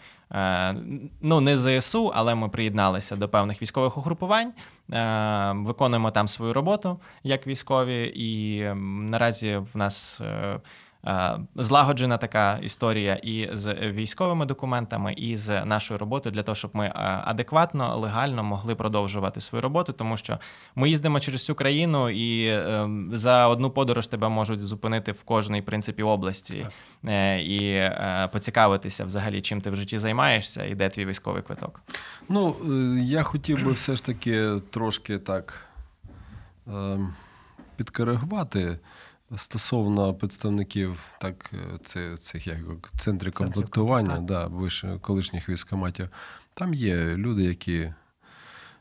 Ну, 1.21 1.41
не 1.41 1.57
ЗСУ, 1.57 2.13
але 2.15 2.35
ми 2.35 2.49
приєдналися 2.49 3.17
до 3.17 3.29
певних 3.29 3.63
військових 3.63 3.99
угрупувань, 3.99 4.53
виконуємо 5.67 6.11
там 6.11 6.29
свою 6.29 6.53
роботу 6.53 7.01
як 7.23 7.47
військові, 7.47 8.13
і 8.15 8.65
наразі 9.11 9.57
в 9.57 9.77
нас 9.77 10.21
Е, 10.21 10.61
злагоджена 11.55 12.17
така 12.17 12.59
історія 12.63 13.15
і 13.15 13.49
з 13.53 13.75
військовими 13.75 14.47
документами, 14.47 15.13
і 15.13 15.37
з 15.37 15.65
нашою 15.65 15.99
роботою 15.99 16.35
для 16.35 16.43
того, 16.43 16.57
щоб 16.57 16.71
ми 16.75 16.87
е, 16.87 16.93
адекватно, 17.25 17.97
легально 17.97 18.45
могли 18.45 18.75
продовжувати 18.75 19.41
свою 19.41 19.63
роботу, 19.63 19.93
тому 19.93 20.17
що 20.17 20.39
ми 20.75 20.89
їздимо 20.89 21.21
через 21.21 21.41
всю 21.41 21.57
країну, 21.57 22.11
і 22.11 22.47
е, 22.47 22.89
за 23.13 23.49
одну 23.49 23.71
подорож 23.71 24.07
тебе 24.07 24.29
можуть 24.29 24.63
зупинити 24.63 25.13
в 25.13 25.23
кожній 25.23 25.63
принципі 25.63 26.03
області 26.03 26.67
так. 27.05 27.41
і 27.41 27.91
поцікавитися 28.33 29.05
взагалі, 29.05 29.41
чим 29.41 29.61
ти 29.61 29.71
в 29.71 29.77
житті 29.77 29.99
займаєшся, 29.99 30.65
і 30.65 30.75
де 30.75 30.89
твій 30.89 31.07
військовий 31.07 31.43
квиток. 31.43 31.81
Ну 32.29 32.57
я 32.99 33.23
хотів 33.23 33.65
би 33.65 33.73
все 33.73 33.97
ж 33.97 34.05
таки 34.05 34.61
трошки 34.71 35.19
так 35.19 35.61
ем, 36.67 37.15
підкоригувати. 37.77 38.79
Стосовно 39.37 40.15
представників 40.15 41.01
так, 41.21 41.51
е, 41.55 41.79
це, 41.85 42.17
цих 42.17 42.47
як 42.47 42.59
центрів 42.99 43.33
комплектування, 43.33 44.19
да, 44.19 44.47
вище 44.47 44.99
колишніх 45.01 45.49
військоматів, 45.49 46.09
там 46.55 46.75
є 46.75 46.97
люди, 46.97 47.43
які 47.45 47.93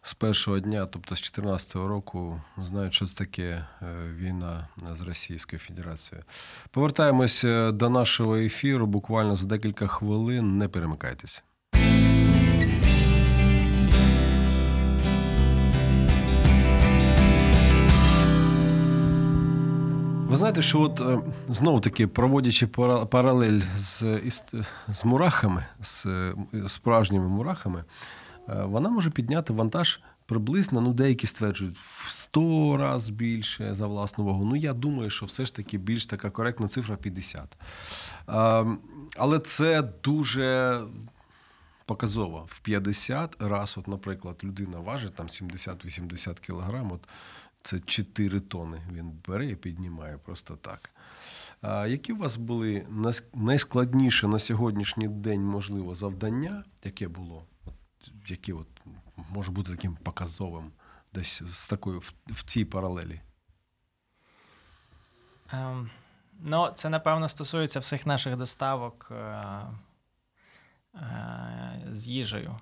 з 0.01 0.13
першого 0.13 0.59
дня, 0.59 0.85
тобто 0.85 1.15
з 1.15 1.19
2014 1.19 1.75
року, 1.75 2.41
знають, 2.57 2.93
що 2.93 3.05
це 3.05 3.15
таке 3.15 3.65
е, 3.81 3.85
війна 4.15 4.67
з 4.93 5.01
Російською 5.01 5.59
Федерацією. 5.59 6.25
Повертаємось 6.71 7.43
е, 7.43 7.71
до 7.71 7.89
нашого 7.89 8.35
ефіру. 8.35 8.87
Буквально 8.87 9.35
за 9.35 9.47
декілька 9.47 9.87
хвилин. 9.87 10.57
Не 10.57 10.67
перемикайтеся. 10.67 11.41
Ви 20.37 20.39
знаєте, 20.39 20.61
що 20.61 20.81
от 20.81 21.01
е, 21.01 21.19
знову 21.49 21.79
таки 21.79 22.07
проводячи 22.07 22.67
паралель 22.67 23.61
з 23.77 24.21
з 24.87 25.05
мурахами, 25.05 25.65
з 25.81 26.05
е, 26.05 26.33
справжніми 26.67 27.27
мурахами, 27.27 27.83
е, 28.49 28.63
вона 28.63 28.89
може 28.89 29.09
підняти 29.09 29.53
вантаж 29.53 29.99
приблизно, 30.25 30.81
ну 30.81 30.93
деякі 30.93 31.27
стверджують, 31.27 31.77
в 31.77 32.11
100 32.11 32.77
разів 32.77 33.15
більше 33.15 33.75
за 33.75 33.87
власну 33.87 34.25
вагу. 34.25 34.45
Ну, 34.45 34.55
я 34.55 34.73
думаю, 34.73 35.09
що 35.09 35.25
все 35.25 35.45
ж 35.45 35.55
таки 35.55 35.77
більш 35.77 36.05
така 36.05 36.29
коректна 36.29 36.67
цифра 36.67 36.95
50. 36.95 37.57
Але 39.17 39.39
це 39.39 39.81
дуже. 40.03 40.81
Показово 41.85 42.45
в 42.47 42.59
50 42.59 43.35
раз, 43.39 43.77
от, 43.77 43.87
наприклад, 43.87 44.35
людина 44.43 44.79
важить 44.79 45.15
там 45.15 45.27
70-80 45.27 46.39
кілограм, 46.39 46.91
от 46.91 47.07
це 47.63 47.79
4 47.79 48.39
тони. 48.39 48.81
Він 48.91 49.21
бере 49.27 49.49
і 49.49 49.55
піднімає 49.55 50.17
просто 50.17 50.55
так. 50.55 50.89
А 51.61 51.87
Які 51.87 52.13
у 52.13 52.17
вас 52.17 52.35
були 52.35 52.87
найскладніше 53.33 54.27
на 54.27 54.39
сьогоднішній 54.39 55.07
день, 55.07 55.41
можливо, 55.41 55.95
завдання, 55.95 56.63
яке 56.83 57.07
було? 57.07 57.45
От, 57.65 57.73
Яке 58.27 58.53
от 58.53 58.67
може 59.29 59.51
бути 59.51 59.71
таким 59.71 59.95
показовим 59.95 60.71
десь 61.13 61.43
з 61.45 61.67
такою 61.67 61.99
в, 61.99 62.13
в 62.27 62.43
цій 62.43 62.65
паралелі? 62.65 63.21
Um, 65.53 65.89
ну, 66.39 66.71
це, 66.75 66.89
напевно, 66.89 67.29
стосується 67.29 67.79
всіх 67.79 68.05
наших 68.05 68.35
доставок 68.35 69.11
е, 69.11 69.15
е, 70.95 71.87
з 71.91 72.07
їжею. 72.07 72.59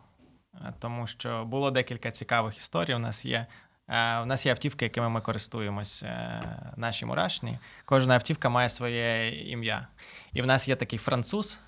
Е, 0.55 0.73
тому 0.79 1.07
що 1.07 1.45
було 1.45 1.71
декілька 1.71 2.09
цікавих 2.09 2.57
історій. 2.57 2.95
У 2.95 2.99
нас 2.99 3.25
є 3.25 3.47
у 3.87 4.25
нас 4.25 4.45
є 4.45 4.51
автівки, 4.51 4.85
якими 4.85 5.09
ми 5.09 5.21
користуємось, 5.21 6.03
е, 6.03 6.41
наші 6.77 7.05
мурашні. 7.05 7.59
Кожна 7.85 8.13
автівка 8.13 8.49
має 8.49 8.69
своє 8.69 9.29
ім'я. 9.29 9.87
І 10.33 10.41
в 10.41 10.45
нас 10.45 10.67
є 10.67 10.75
такий 10.75 10.99
француз. 10.99 11.59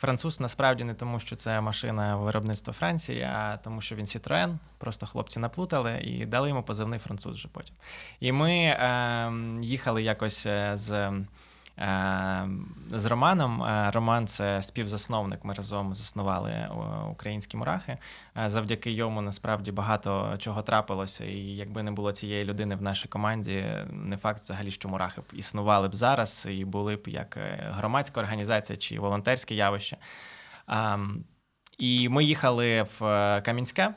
Француз 0.00 0.40
насправді 0.40 0.84
не 0.84 0.94
тому, 0.94 1.20
що 1.20 1.36
це 1.36 1.60
машина 1.60 2.16
виробництва 2.16 2.72
Франції, 2.72 3.22
а 3.22 3.56
тому, 3.56 3.80
що 3.80 3.94
він 3.94 4.04
Citroën. 4.04 4.56
Просто 4.78 5.06
хлопці 5.06 5.40
наплутали 5.40 6.00
і 6.00 6.26
дали 6.26 6.48
йому 6.48 6.62
позивний 6.62 6.98
француз 6.98 7.34
вже 7.34 7.48
потім. 7.48 7.74
І 8.20 8.32
ми 8.32 8.52
е, 8.52 9.32
їхали 9.60 10.02
якось 10.02 10.46
е, 10.46 10.72
з. 10.74 11.12
Е, 11.78 12.48
з 12.90 13.06
Романом. 13.06 13.62
Е, 13.62 13.90
Роман 13.90 14.26
це 14.26 14.62
співзасновник. 14.62 15.44
Ми 15.44 15.54
разом 15.54 15.94
заснували 15.94 16.50
е, 16.50 16.70
українські 17.10 17.56
мурахи. 17.56 17.98
Завдяки 18.46 18.90
йому 18.90 19.20
насправді 19.20 19.72
багато 19.72 20.34
чого 20.38 20.62
трапилося. 20.62 21.24
І 21.24 21.38
якби 21.38 21.82
не 21.82 21.90
було 21.90 22.12
цієї 22.12 22.44
людини 22.44 22.76
в 22.76 22.82
нашій 22.82 23.08
команді, 23.08 23.64
не 23.90 24.16
факт 24.16 24.40
взагалі, 24.40 24.70
що 24.70 24.88
мурахи 24.88 25.20
б 25.20 25.24
існували 25.32 25.88
б 25.88 25.94
зараз 25.94 26.48
і 26.50 26.64
були 26.64 26.96
б 26.96 27.08
як 27.08 27.38
громадська 27.60 28.20
організація 28.20 28.76
чи 28.76 28.98
волонтерське 28.98 29.54
явище. 29.54 29.96
І 31.78 32.08
ми 32.08 32.24
їхали 32.24 32.82
в 32.82 33.00
Кам'янське. 33.44 33.94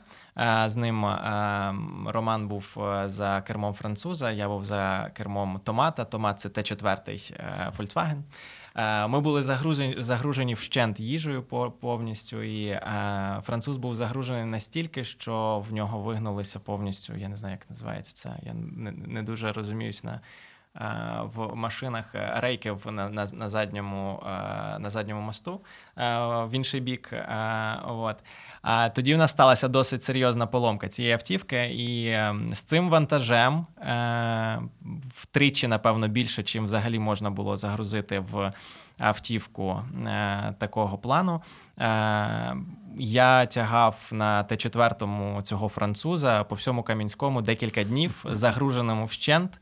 З 0.66 0.76
ним 0.76 1.04
Роман 2.06 2.48
був 2.48 2.76
е, 2.78 3.08
за 3.08 3.40
кермом 3.46 3.74
француза, 3.74 4.30
я 4.30 4.48
був 4.48 4.64
за 4.64 5.10
кермом 5.14 5.60
Томата. 5.64 6.04
Томат 6.04 6.40
це 6.40 6.48
Т4 6.48 7.34
е, 7.36 7.72
Volkswagen. 7.78 8.22
Е, 8.76 9.06
Ми 9.06 9.20
були 9.20 9.42
загружені, 9.42 9.94
загружені 9.98 10.54
вщент 10.54 11.00
їжею 11.00 11.42
по- 11.42 11.70
повністю, 11.70 12.42
і 12.42 12.66
е, 12.66 12.80
француз 13.44 13.76
був 13.76 13.96
загружений 13.96 14.44
настільки, 14.44 15.04
що 15.04 15.64
в 15.68 15.72
нього 15.72 15.98
вигнулися 15.98 16.58
повністю. 16.60 17.16
Я 17.16 17.28
не 17.28 17.36
знаю, 17.36 17.52
як 17.60 17.70
називається 17.70 18.14
це. 18.14 18.36
Я 18.42 18.54
не, 18.54 18.92
не 18.92 19.22
дуже 19.22 19.52
розуміюсь 19.52 20.04
на. 20.04 20.20
Е, 20.76 20.80
В 21.34 21.54
машинах 21.54 22.14
е, 22.14 22.32
рейки 22.36 22.70
в- 22.70 22.92
на, 22.92 23.08
на, 23.08 23.26
на, 23.32 23.48
задньому, 23.48 24.22
е, 24.26 24.28
на 24.78 24.90
задньому 24.90 25.20
мосту 25.20 25.60
в 25.96 26.48
інший 26.52 26.80
бік. 26.80 27.12
От. 27.86 28.16
Тоді 28.94 29.14
в 29.14 29.18
нас 29.18 29.30
сталася 29.30 29.68
досить 29.68 30.02
серйозна 30.02 30.46
поломка 30.46 30.88
цієї 30.88 31.14
автівки, 31.14 31.66
і 31.66 32.06
е, 32.06 32.34
з 32.52 32.62
цим 32.62 32.90
вантажем 32.90 33.66
втричі, 35.10 35.66
напевно, 35.68 36.08
більше, 36.08 36.42
чим 36.42 36.64
взагалі 36.64 36.98
можна 36.98 37.30
було 37.30 37.56
загрузити 37.56 38.18
в 38.18 38.52
автівку 38.98 39.82
такого 40.58 40.98
плану. 40.98 41.42
Я 42.96 43.46
тягав 43.46 44.08
на 44.12 44.44
Т4 44.44 45.42
цього 45.42 45.68
француза 45.68 46.44
по 46.44 46.54
всьому 46.54 46.82
Кам'янському 46.82 47.42
декілька 47.42 47.84
днів, 47.84 48.24
загруженому 48.30 49.04
вщент. 49.04 49.58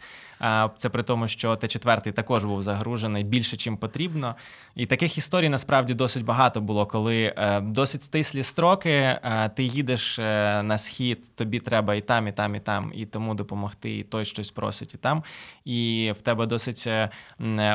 Це 0.76 0.88
при 0.88 1.02
тому, 1.02 1.28
що 1.28 1.50
Т4 1.50 2.12
також 2.12 2.44
був 2.44 2.62
загружений 2.62 3.24
більше, 3.24 3.56
чим 3.56 3.76
потрібно. 3.76 4.36
І 4.74 4.86
таких 4.86 5.18
історій 5.18 5.48
насправді 5.48 5.94
досить 5.94 6.24
багато 6.24 6.60
було, 6.60 6.86
коли 6.86 7.34
е, 7.36 7.60
досить 7.60 8.02
стислі 8.02 8.42
строки, 8.42 8.90
е, 8.90 9.50
ти 9.56 9.62
їдеш 9.62 10.18
е, 10.18 10.62
на 10.62 10.78
схід, 10.78 11.34
тобі 11.34 11.60
треба 11.60 11.94
і 11.94 12.00
там, 12.00 12.28
і 12.28 12.32
там, 12.32 12.54
і 12.54 12.60
там, 12.60 12.92
і 12.94 13.06
тому 13.06 13.34
допомогти, 13.34 13.98
і 13.98 14.02
той 14.02 14.24
щось 14.24 14.50
просить, 14.50 14.94
і 14.94 14.98
там. 14.98 15.22
І 15.64 16.12
в 16.18 16.22
тебе 16.22 16.46
досить 16.46 16.88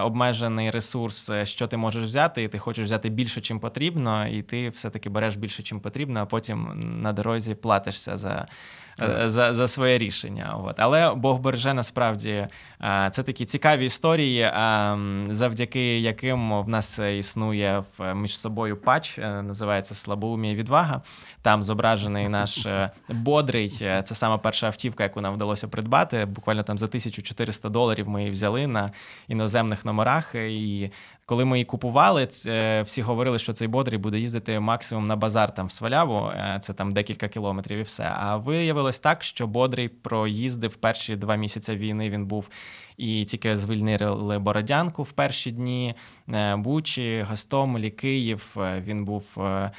обмежений 0.03 0.71
ресурс, 0.71 1.31
що 1.43 1.67
ти 1.67 1.77
можеш 1.77 2.03
взяти, 2.03 2.43
і 2.43 2.47
ти 2.47 2.59
хочеш 2.59 2.85
взяти 2.85 3.09
більше, 3.09 3.41
чим 3.41 3.59
потрібно, 3.59 4.27
і 4.27 4.41
ти 4.41 4.69
все-таки 4.69 5.09
береш 5.09 5.35
більше, 5.35 5.63
чим 5.63 5.79
потрібно, 5.79 6.19
а 6.19 6.25
потім 6.25 6.81
на 7.01 7.13
дорозі 7.13 7.55
платишся 7.55 8.17
за. 8.17 8.47
Е, 9.01 9.29
За, 9.29 9.55
за 9.55 9.67
своє 9.67 9.97
рішення, 9.97 10.55
от 10.63 10.79
але 10.79 11.13
Бог 11.15 11.39
береже 11.39 11.73
насправді 11.73 12.47
е, 12.81 13.09
це 13.11 13.23
такі 13.23 13.45
цікаві 13.45 13.85
історії, 13.85 14.41
е, 14.41 14.97
завдяки 15.29 15.99
яким 15.99 16.63
в 16.63 16.69
нас 16.69 16.99
існує 16.99 17.83
між 18.15 18.39
собою 18.39 18.77
патч, 18.77 19.17
називається 19.17 19.95
Слабоумія 19.95 20.55
відвага. 20.55 21.01
Там 21.41 21.63
зображений 21.63 22.29
наш 22.29 22.67
бодрий. 23.09 23.69
Це 23.69 24.03
саме 24.05 24.37
перша 24.37 24.67
автівка, 24.67 25.03
яку 25.03 25.21
нам 25.21 25.33
вдалося 25.33 25.67
придбати. 25.67 26.25
Буквально 26.25 26.63
там 26.63 26.77
за 26.77 26.85
1400 26.85 27.69
доларів 27.69 28.09
ми 28.09 28.19
її 28.19 28.31
взяли 28.31 28.67
на 28.67 28.91
іноземних 29.27 29.85
номерах. 29.85 30.35
І 30.35 30.91
коли 31.25 31.45
ми 31.45 31.57
її 31.57 31.65
купували, 31.65 32.27
всі 32.83 33.01
говорили, 33.01 33.39
що 33.39 33.53
цей 33.53 33.67
бодрий 33.67 33.99
буде 33.99 34.19
їздити 34.19 34.59
максимум 34.59 35.07
на 35.07 35.15
базар 35.15 35.53
там 35.53 35.67
в 35.67 35.71
Сваляву. 35.71 36.31
Це 36.61 36.73
там 36.73 36.91
декілька 36.91 37.27
кілометрів 37.27 37.77
і 37.79 37.81
все. 37.81 38.13
А 38.15 38.37
виявилось 38.85 38.99
так, 38.99 39.23
що 39.23 39.47
бодрий 39.47 39.89
проїздив 39.89 40.75
перші 40.75 41.15
два 41.15 41.35
місяці 41.35 41.75
війни. 41.75 42.09
Він 42.09 42.25
був 42.25 42.49
і 42.97 43.25
тільки 43.25 43.57
звільнили 43.57 44.39
Бородянку 44.39 45.03
в 45.03 45.11
перші 45.11 45.51
дні. 45.51 45.95
е, 46.29 46.55
Бучі, 46.55 47.25
Гостомелі, 47.29 47.89
Київ. 47.89 48.55
Е, 48.57 48.81
Він 48.85 49.05
був 49.05 49.23
е, 49.37 49.71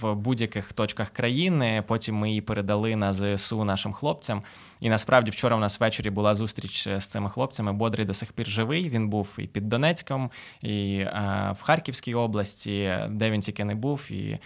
в 0.00 0.14
будь-яких 0.14 0.72
точках 0.72 1.10
країни. 1.10 1.84
Потім 1.86 2.16
ми 2.16 2.28
її 2.28 2.40
передали 2.40 2.96
на 2.96 3.12
ЗСУ 3.12 3.64
нашим 3.64 3.92
хлопцям. 3.92 4.42
І 4.80 4.88
насправді 4.88 5.30
вчора 5.30 5.56
у 5.56 5.58
нас 5.58 5.80
ввечері 5.80 6.10
була 6.10 6.34
зустріч 6.34 6.88
з 6.88 7.06
цими 7.06 7.30
хлопцями. 7.30 7.72
Бодрий 7.72 8.06
до 8.06 8.14
сих 8.14 8.32
пір 8.32 8.46
живий. 8.46 8.88
Він 8.88 9.08
був 9.08 9.28
і 9.38 9.46
під 9.46 9.68
Донецьком, 9.68 10.30
і 10.62 11.04
в 11.50 11.62
Харківській 11.62 12.14
області, 12.14 12.94
де 13.08 13.30
він 13.30 13.40
тільки 13.40 13.64
не 13.64 13.74
був, 13.74 14.12
і 14.12 14.38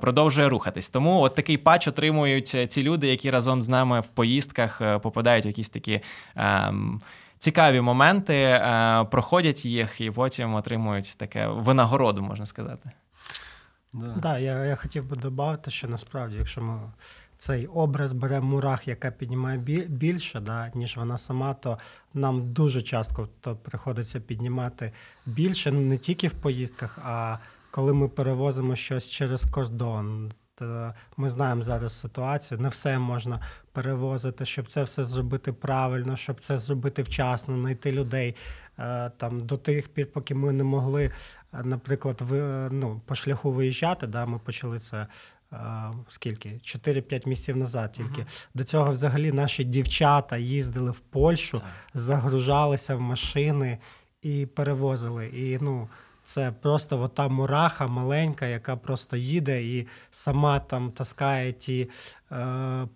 продовжує 0.00 0.48
рухатись. 0.48 0.90
Тому 0.90 1.20
от 1.20 1.34
такий 1.34 1.56
патч 1.56 1.88
отримують 1.88 2.52
е, 2.54 2.66
ці 2.66 2.82
люди, 2.82 3.08
які 3.08 3.30
разом 3.30 3.62
з 3.62 3.68
нами 3.68 4.00
в 4.00 4.06
поїздках 4.06 4.80
е, 4.80 4.98
попадають 4.98 5.46
в 5.46 5.46
якісь 5.46 5.68
такі. 5.68 6.00
ем, 6.36 7.00
Цікаві 7.38 7.80
моменти, 7.80 8.34
е, 8.34 9.04
проходять 9.10 9.64
їх 9.64 10.00
і 10.00 10.10
потім 10.10 10.54
отримують 10.54 11.18
таке 11.18 11.46
винагороду, 11.46 12.22
можна 12.22 12.46
сказати. 12.46 12.90
Да. 13.96 14.14
Да, 14.22 14.38
я, 14.38 14.64
я 14.64 14.76
хотів 14.76 15.04
би 15.04 15.16
додати, 15.16 15.70
що 15.70 15.88
насправді, 15.88 16.36
якщо 16.36 16.62
ми 16.62 16.80
цей 17.38 17.66
образ 17.66 18.12
беремо 18.12 18.46
мурах, 18.46 18.88
яка 18.88 19.10
піднімає 19.10 19.58
бі- 19.58 19.86
більше, 19.88 20.40
да, 20.40 20.70
ніж 20.74 20.96
вона 20.96 21.18
сама, 21.18 21.54
то 21.54 21.78
нам 22.14 22.52
дуже 22.52 22.82
часто 22.82 23.28
то 23.40 23.56
приходиться 23.56 24.20
піднімати 24.20 24.92
більше, 25.26 25.72
ну, 25.72 25.80
не 25.80 25.98
тільки 25.98 26.28
в 26.28 26.32
поїздках, 26.32 26.98
а 27.02 27.38
коли 27.70 27.94
ми 27.94 28.08
перевозимо 28.08 28.76
щось 28.76 29.10
через 29.10 29.44
кордон. 29.44 30.32
То 30.58 30.94
ми 31.16 31.28
знаємо 31.28 31.62
зараз 31.62 32.00
ситуацію, 32.00 32.60
не 32.60 32.68
все 32.68 32.98
можна 32.98 33.40
перевозити, 33.72 34.44
щоб 34.46 34.66
це 34.66 34.82
все 34.82 35.04
зробити 35.04 35.52
правильно, 35.52 36.16
щоб 36.16 36.40
це 36.40 36.58
зробити 36.58 37.02
вчасно, 37.02 37.60
знайти 37.60 37.92
людей 37.92 38.34
е, 38.78 39.10
там 39.16 39.40
до 39.40 39.56
тих 39.56 39.88
пір, 39.88 40.12
поки 40.12 40.34
ми 40.34 40.52
не 40.52 40.64
могли, 40.64 41.10
наприклад, 41.64 42.16
ви, 42.20 42.68
ну, 42.70 43.00
по 43.06 43.14
шляху 43.14 43.52
виїжджати. 43.52 44.06
Да, 44.06 44.26
ми 44.26 44.38
почали 44.38 44.78
це 44.78 45.06
скільки? 46.08 46.48
4-5 46.48 47.28
місяців 47.28 47.56
назад. 47.56 47.92
Тільки 47.92 48.26
до 48.54 48.64
цього, 48.64 48.92
взагалі, 48.92 49.32
наші 49.32 49.64
дівчата 49.64 50.36
їздили 50.36 50.90
в 50.90 50.98
Польщу, 50.98 51.62
загружалися 51.94 52.96
в 52.96 53.00
машини 53.00 53.78
і 54.22 54.46
перевозили. 54.46 55.26
І 55.26 55.58
ну. 55.60 55.88
Це 56.26 56.52
просто 56.52 57.00
ота 57.00 57.28
мураха 57.28 57.86
маленька, 57.86 58.46
яка 58.46 58.76
просто 58.76 59.16
їде 59.16 59.64
і 59.64 59.86
сама 60.10 60.60
там 60.60 60.90
таскає 60.90 61.52
ті 61.52 61.90
е, 62.32 62.36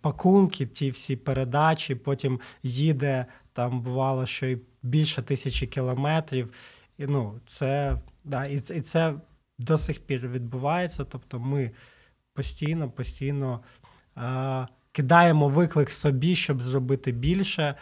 пакунки, 0.00 0.66
ті 0.66 0.90
всі 0.90 1.16
передачі, 1.16 1.94
потім 1.94 2.40
їде 2.62 3.26
там 3.52 3.80
бувало, 3.80 4.26
що 4.26 4.46
і 4.46 4.58
більше 4.82 5.22
тисячі 5.22 5.66
кілометрів. 5.66 6.52
І 6.98 7.06
ну, 7.06 7.40
це, 7.46 7.96
да, 8.24 8.46
і, 8.46 8.56
і 8.56 8.80
це 8.80 9.14
до 9.58 9.78
сих 9.78 10.00
пір 10.06 10.28
відбувається. 10.28 11.04
Тобто 11.04 11.38
ми 11.38 11.70
постійно, 12.34 12.90
постійно 12.90 13.60
е, 14.16 14.66
кидаємо 14.92 15.48
виклик 15.48 15.90
собі, 15.90 16.36
щоб 16.36 16.62
зробити 16.62 17.12
більше. 17.12 17.74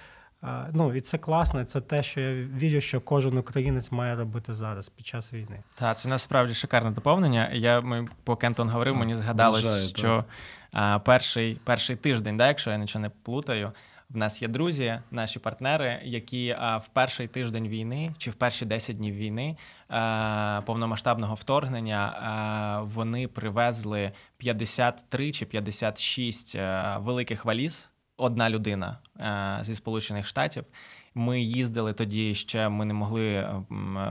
Е, 0.44 0.48
ну, 0.72 0.94
і 0.94 1.00
це 1.00 1.18
класно, 1.18 1.64
це 1.64 1.80
те, 1.80 2.02
що 2.02 2.20
я 2.20 2.44
вірю, 2.44 2.80
що 2.80 3.00
кожен 3.00 3.38
українець 3.38 3.92
має 3.92 4.16
робити 4.16 4.54
зараз 4.54 4.88
під 4.88 5.06
час 5.06 5.32
війни. 5.32 5.62
Так, 5.78 5.98
це 5.98 6.08
насправді 6.08 6.54
шикарне 6.54 6.90
доповнення. 6.90 7.50
Я 7.52 7.80
ми 7.80 8.08
поки 8.24 8.46
Антон 8.46 8.68
говорив, 8.68 8.96
мені 8.96 9.14
згадалось, 9.16 9.64
вважаю, 9.64 9.88
що 9.88 10.24
а, 10.72 10.98
перший, 10.98 11.54
перший 11.64 11.96
тиждень, 11.96 12.36
да, 12.36 12.48
якщо 12.48 12.70
я 12.70 12.76
нічого 12.78 13.02
не 13.02 13.10
плутаю, 13.10 13.72
в 14.10 14.16
нас 14.16 14.42
є 14.42 14.48
друзі, 14.48 14.98
наші 15.10 15.38
партнери, 15.38 16.00
які 16.04 16.52
в 16.60 16.88
перший 16.92 17.26
тиждень 17.26 17.68
війни 17.68 18.10
чи 18.18 18.30
в 18.30 18.34
перші 18.34 18.66
10 18.66 18.96
днів 18.96 19.14
війни 19.14 19.56
повномасштабного 20.66 21.34
вторгнення 21.34 22.80
вони 22.94 23.28
привезли 23.28 24.12
53 24.36 25.32
чи 25.32 25.46
56 25.46 26.56
великих 26.98 27.44
валіз. 27.44 27.90
Одна 28.16 28.50
людина 28.50 28.98
зі 29.62 29.74
Сполучених 29.74 30.26
Штатів. 30.26 30.64
Ми 31.14 31.40
їздили 31.40 31.92
тоді 31.92 32.34
ще, 32.34 32.68
ми 32.68 32.84
не 32.84 32.94
могли 32.94 33.48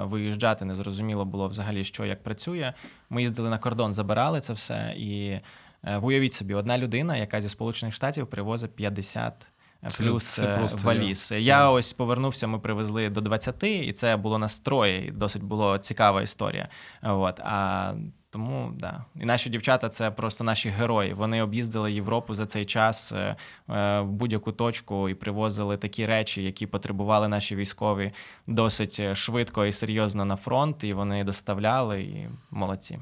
виїжджати, 0.02 0.66
не 0.66 0.76
зрозуміло 0.76 1.26
було 1.26 1.48
взагалі, 1.48 1.84
що 1.84 2.06
як 2.06 2.24
працює. 2.24 2.74
Ми 3.10 3.22
їздили 3.22 3.50
на 3.50 3.58
кордон, 3.58 3.94
забирали 3.94 4.40
це 4.40 4.54
все. 4.54 4.94
І 4.98 5.40
е, 5.84 5.98
уявіть 5.98 6.34
собі, 6.34 6.54
одна 6.54 6.78
людина, 6.78 7.18
яка 7.18 7.42
зі 7.42 7.50
Сполучених 7.50 7.96
Штатів 7.96 8.28
привозить 8.28 8.76
50 8.76 9.34
Це- 9.40 9.57
плюс 9.98 10.24
це 10.24 10.46
е, 10.46 10.56
просто 10.56 10.88
валіз. 10.88 11.32
я- 11.32 11.38
Я 11.38 11.70
ось 11.72 11.94
повернувся, 11.94 12.48
ми 12.48 12.60
привезли 12.60 13.10
до 13.10 13.22
20, 13.22 13.64
і 13.64 13.94
це 13.94 14.18
було 14.18 14.38
на 14.38 14.50
строї. 14.50 15.08
і 15.08 15.12
Досить 15.12 15.44
було 15.44 15.78
цікава 15.78 16.22
історія. 16.22 16.70
От. 17.04 17.40
А 17.40 17.94
тому 18.30 18.72
да. 18.76 19.06
І 19.22 19.26
наші 19.26 19.50
дівчата 19.50 19.90
це 19.90 20.12
просто 20.12 20.44
наші 20.44 20.70
герої. 20.70 21.14
Вони 21.14 21.42
об'їздили 21.42 21.92
Європу 21.92 22.34
за 22.34 22.46
цей 22.46 22.66
час 22.66 23.12
е, 23.12 23.36
е, 23.70 24.00
в 24.02 24.12
будь-яку 24.12 24.52
точку 24.52 25.10
і 25.10 25.14
привозили 25.14 25.78
такі 25.78 26.06
речі, 26.06 26.44
які 26.44 26.68
потребували 26.68 27.28
наші 27.28 27.56
військові 27.56 28.12
досить 28.48 28.98
е, 29.00 29.16
швидко 29.16 29.66
і 29.66 29.74
серйозно 29.74 30.26
на 30.26 30.36
фронт. 30.36 30.84
І 30.84 30.94
вони 30.94 31.24
доставляли 31.24 32.02
і 32.02 32.28
молодці. 32.52 33.00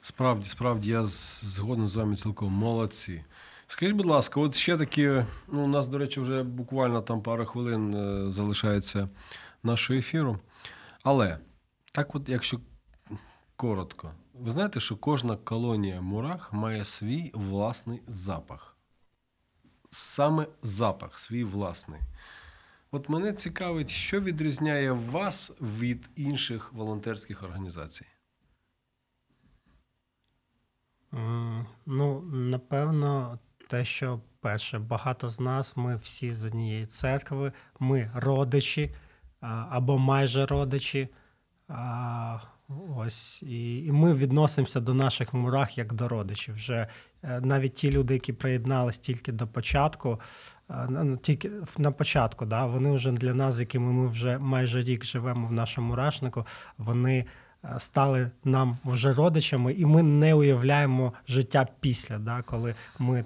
Справді, 0.00 0.48
справді, 0.48 0.90
я 0.90 1.02
згоден 1.06 1.88
з 1.88 1.96
вами 1.96 2.16
цілком 2.16 2.52
молодці. 2.52 3.24
Скажіть, 3.72 3.96
будь 3.96 4.06
ласка, 4.06 4.40
от 4.40 4.54
ще 4.54 4.76
такі, 4.76 5.24
ну, 5.48 5.64
у 5.64 5.66
нас, 5.66 5.88
до 5.88 5.98
речі, 5.98 6.20
вже 6.20 6.42
буквально 6.42 7.02
там 7.02 7.22
пара 7.22 7.44
хвилин 7.44 7.94
е, 7.94 8.30
залишається 8.30 9.08
нашого 9.62 9.98
ефіру. 9.98 10.38
Але 11.02 11.38
так, 11.92 12.14
от, 12.14 12.28
якщо 12.28 12.60
коротко, 13.56 14.12
ви 14.34 14.50
знаєте, 14.50 14.80
що 14.80 14.96
кожна 14.96 15.36
колонія 15.36 16.00
мурах 16.00 16.52
має 16.52 16.84
свій 16.84 17.30
власний 17.34 18.02
запах. 18.06 18.76
Саме 19.90 20.46
запах, 20.62 21.18
свій 21.18 21.44
власний. 21.44 22.00
От 22.90 23.08
мене 23.08 23.32
цікавить, 23.32 23.90
що 23.90 24.20
відрізняє 24.20 24.92
вас 24.92 25.52
від 25.60 26.10
інших 26.16 26.72
волонтерських 26.72 27.42
організацій. 27.42 28.06
Ну, 31.86 32.20
напевно, 32.32 33.38
те, 33.68 33.84
що 33.84 34.20
перше, 34.40 34.78
багато 34.78 35.28
з 35.28 35.40
нас, 35.40 35.76
ми 35.76 35.96
всі 35.96 36.32
з 36.32 36.44
однієї 36.44 36.86
церкви, 36.86 37.52
ми 37.78 38.10
родичі 38.14 38.94
або 39.70 39.98
майже 39.98 40.46
родичі. 40.46 41.08
Ось, 42.96 43.42
і, 43.42 43.84
і 43.84 43.92
ми 43.92 44.14
відносимося 44.14 44.80
до 44.80 44.94
наших 44.94 45.34
мурах 45.34 45.78
як 45.78 45.92
до 45.92 46.08
родичів. 46.08 46.54
Вже 46.54 46.86
е, 47.22 47.40
навіть 47.40 47.74
ті 47.74 47.90
люди, 47.90 48.14
які 48.14 48.32
приєднались 48.32 48.98
тільки 48.98 49.32
до 49.32 49.46
початку, 49.46 50.20
ну, 50.88 51.16
тільки 51.16 51.50
на 51.78 51.92
початку, 51.92 52.46
да, 52.46 52.66
вони 52.66 52.92
вже 52.92 53.12
для 53.12 53.34
нас, 53.34 53.60
якими 53.60 53.92
ми 53.92 54.08
вже 54.08 54.38
майже 54.38 54.82
рік 54.82 55.04
живемо 55.04 55.48
в 55.48 55.52
нашому 55.52 55.88
мурашнику, 55.88 56.46
вони 56.78 57.24
е, 57.64 57.74
стали 57.78 58.30
нам 58.44 58.78
вже 58.84 59.12
родичами, 59.12 59.72
і 59.72 59.86
ми 59.86 60.02
не 60.02 60.34
уявляємо 60.34 61.12
життя 61.28 61.66
після, 61.80 62.18
да, 62.18 62.42
коли 62.42 62.74
ми 62.98 63.24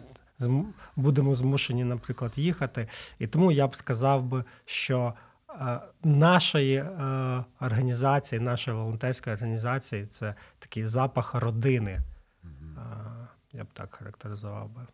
будемо 0.97 1.35
змушені, 1.35 1.85
наприклад, 1.85 2.33
їхати. 2.37 2.89
І 3.19 3.27
тому 3.27 3.53
я 3.53 3.69
б 3.69 3.77
сказав 3.77 4.23
би, 4.23 4.45
що 4.65 5.15
е, 5.51 5.81
нашої 6.05 6.77
е, 6.77 7.45
організації, 7.61 8.41
нашої 8.41 8.77
волонтерської 8.77 9.35
організації 9.35 10.07
це 10.07 10.35
такий 10.59 10.85
запах 10.85 11.35
родини. 11.35 11.91
Е, 11.93 12.01
Я 13.53 13.65
б 13.65 13.67
так 13.73 13.97
характеризував 13.97 14.71
би. 14.71 14.87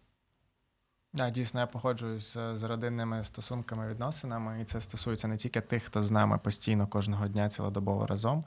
Да, 1.15 1.31
дійсно, 1.31 1.61
я 1.61 1.67
погоджуюсь 1.67 2.35
з, 2.35 2.57
з 2.57 2.63
родинними 2.63 3.25
стосунками, 3.25 3.89
відносинами, 3.89 4.61
і 4.63 4.65
це 4.65 4.81
стосується 4.81 5.29
не 5.29 5.37
тільки 5.37 5.61
тих, 5.61 5.83
хто 5.83 6.03
з 6.03 6.11
нами 6.11 6.39
постійно 6.39 6.87
кожного 6.87 7.29
дня 7.29 7.49
цілодобово 7.49 8.07
разом, 8.07 8.45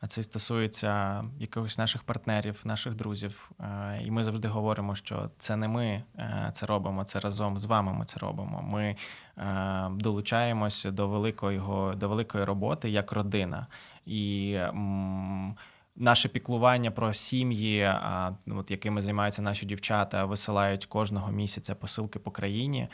а 0.00 0.06
це 0.06 0.22
стосується 0.22 1.24
якихось 1.38 1.78
наших 1.78 2.02
партнерів, 2.02 2.60
наших 2.64 2.94
друзів. 2.94 3.50
Е, 3.60 4.00
І 4.04 4.10
ми 4.10 4.24
завжди 4.24 4.48
говоримо, 4.48 4.94
що 4.94 5.30
це 5.38 5.56
не 5.56 5.68
ми 5.68 6.02
е, 6.18 6.50
це 6.54 6.66
робимо, 6.66 7.04
це 7.04 7.20
разом 7.20 7.58
з 7.58 7.64
вами 7.64 7.92
ми 7.92 8.04
це 8.04 8.18
робимо. 8.20 8.62
Ми 8.62 8.96
долучаємося 9.90 10.90
до 10.90 11.08
великої, 11.08 11.58
до 11.96 12.08
великої 12.08 12.44
роботи 12.44 12.90
як 12.90 13.12
родина. 13.12 13.66
І 14.06 14.58
наше 15.98 16.28
піклування 16.28 16.90
про 16.90 17.14
сім'ї, 17.14 17.92
ну, 18.46 18.58
от, 18.58 18.70
якими 18.70 19.02
займаються 19.02 19.42
наші 19.42 19.66
дівчата, 19.66 20.24
висилають 20.24 20.86
кожного 20.86 21.32
місяця 21.32 21.74
посилки 21.74 22.18
по 22.18 22.30
країні. 22.30 22.88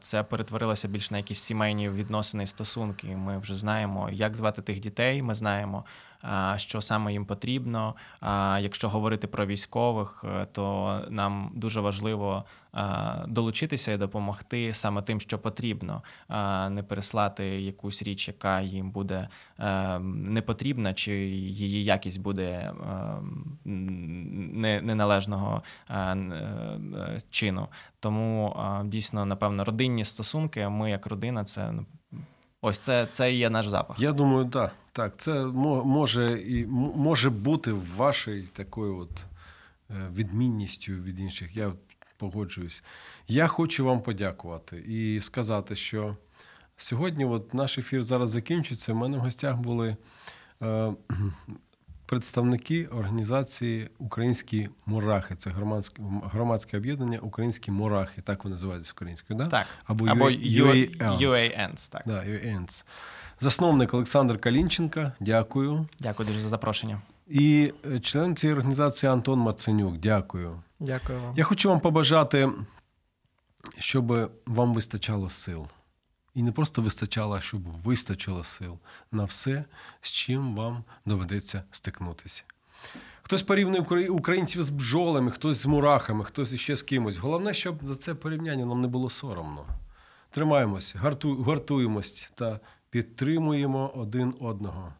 Це 0.00 0.22
перетворилося 0.22 0.88
більш 0.88 1.10
на 1.10 1.16
якісь 1.16 1.38
сімейні 1.38 1.88
відносини 1.88 2.44
і 2.44 2.46
стосунки. 2.46 3.16
Ми 3.16 3.38
вже 3.38 3.54
знаємо, 3.54 4.10
як 4.12 4.36
звати 4.36 4.62
тих 4.62 4.80
дітей. 4.80 5.22
Ми 5.22 5.34
знаємо, 5.34 5.84
що 6.56 6.80
саме 6.80 7.12
їм 7.12 7.24
потрібно. 7.24 7.94
А 8.20 8.58
якщо 8.62 8.88
говорити 8.88 9.26
про 9.26 9.46
військових, 9.46 10.24
е, 10.24 10.46
то 10.52 11.00
нам 11.08 11.52
дуже 11.54 11.80
важливо 11.80 12.44
долучитися 13.26 13.92
і 13.92 13.96
допомогти 13.96 14.74
саме 14.74 15.02
тим, 15.02 15.20
що 15.20 15.38
потрібно, 15.38 16.02
а 16.28 16.68
не 16.68 16.82
переслати 16.82 17.44
якусь 17.44 18.02
річ, 18.02 18.28
яка 18.28 18.60
їм 18.60 18.90
буде 18.90 19.28
е, 19.58 19.98
не 19.98 20.42
потрібна, 20.42 20.94
чи 20.94 21.12
її 21.12 21.84
якість 21.84 22.20
буде 22.20 22.44
е, 22.44 22.72
неналежного 24.82 25.62
е, 25.88 25.94
е, 25.94 27.20
чину. 27.30 27.68
Тому 28.00 28.56
е, 28.58 28.84
дійсно, 28.84 29.26
напевно, 29.26 29.64
родинні 29.64 30.04
стосунки. 30.04 30.68
Ми 30.68 30.90
як 30.90 31.06
родина, 31.06 31.44
це 31.44 31.72
ну, 31.72 31.86
ось 32.60 32.78
це, 32.78 33.06
це 33.10 33.32
є 33.32 33.50
наш 33.50 33.68
запах. 33.68 34.00
Я 34.00 34.12
думаю, 34.12 34.44
да, 34.44 34.70
так. 34.94 35.16
Це 35.16 35.44
може 35.44 36.42
і 36.42 36.66
може 36.96 37.30
бути 37.30 37.72
вашою 37.72 38.46
такою 38.46 38.96
от 38.96 39.24
е, 39.90 39.94
відмінністю 40.14 40.92
від 40.92 41.20
інших. 41.20 41.56
Я 41.56 41.72
погоджуюсь. 42.16 42.84
Я 43.28 43.46
хочу 43.46 43.84
вам 43.84 44.02
подякувати 44.02 44.84
і 44.88 45.20
сказати, 45.20 45.74
що 45.74 46.16
сьогодні 46.76 47.24
от 47.24 47.54
наш 47.54 47.78
ефір 47.78 48.02
зараз 48.02 48.30
закінчиться. 48.30 48.92
У 48.92 48.96
мене 48.96 49.16
в 49.16 49.20
гостях 49.20 49.56
були 49.56 49.96
е, 50.62 50.92
представники 52.14 52.86
організації 52.86 53.90
Українські 53.98 54.68
мурахи. 54.86 55.34
Це 55.36 55.50
громадське, 55.50 56.02
громадське 56.24 56.76
об'єднання 56.76 57.18
Українські 57.18 57.70
мурахи. 57.70 58.22
Так 58.22 58.44
вони 58.44 58.54
називаються 58.54 58.92
українською, 58.96 59.38
да? 59.38 59.46
Так. 59.46 59.66
Або, 59.84 60.06
Або 60.06 60.24
UA- 60.24 60.62
UA- 60.62 61.18
UANs, 61.18 61.92
так. 61.92 62.02
Да, 62.06 62.12
UANs. 62.12 62.84
Засновник 63.40 63.94
Олександр 63.94 64.38
Калінченка, 64.38 65.12
дякую. 65.20 65.86
Дякую 66.00 66.26
дуже 66.26 66.40
за 66.40 66.48
запрошення. 66.48 67.00
І 67.28 67.72
е, 67.92 68.00
член 68.00 68.36
цієї 68.36 68.56
організації 68.56 69.12
Антон 69.12 69.38
Маценюк, 69.38 69.96
дякую. 69.98 70.62
Дякую 70.80 71.20
вам. 71.20 71.34
Я 71.36 71.44
хочу 71.44 71.68
вам 71.68 71.80
побажати, 71.80 72.50
щоб 73.78 74.30
вам 74.46 74.74
вистачало 74.74 75.30
сил. 75.30 75.66
І 76.34 76.42
не 76.42 76.52
просто 76.52 76.82
вистачало, 76.82 77.36
а 77.36 77.40
щоб 77.40 77.62
вистачило 77.62 78.44
сил 78.44 78.78
на 79.12 79.24
все, 79.24 79.64
з 80.00 80.10
чим 80.10 80.54
вам 80.54 80.84
доведеться 81.06 81.62
стикнутися. 81.70 82.42
Хтось 83.22 83.42
порівнює 83.42 84.08
українців 84.08 84.62
з 84.62 84.70
бджолами, 84.70 85.30
хтось 85.30 85.56
з 85.56 85.66
мурахами, 85.66 86.24
хтось 86.24 86.52
іще 86.52 86.76
з 86.76 86.82
кимось. 86.82 87.16
Головне, 87.16 87.54
щоб 87.54 87.78
за 87.82 87.96
це 87.96 88.14
порівняння 88.14 88.66
нам 88.66 88.80
не 88.80 88.88
було 88.88 89.10
соромно. 89.10 89.66
Тримаємось, 90.30 90.94
гарту, 90.96 91.42
гартуємось 91.42 92.30
та 92.34 92.60
підтримуємо 92.90 93.92
один 93.94 94.34
одного. 94.40 94.94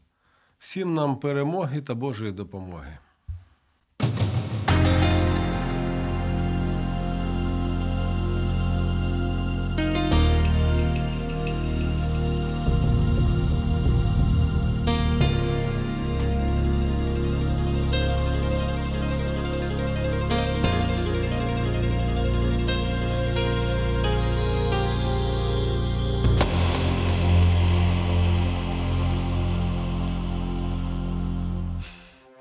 Всім 0.59 0.95
нам 0.95 1.17
перемоги 1.17 1.81
та 1.83 1.95
Божої 1.95 2.33
допомоги. 2.33 2.99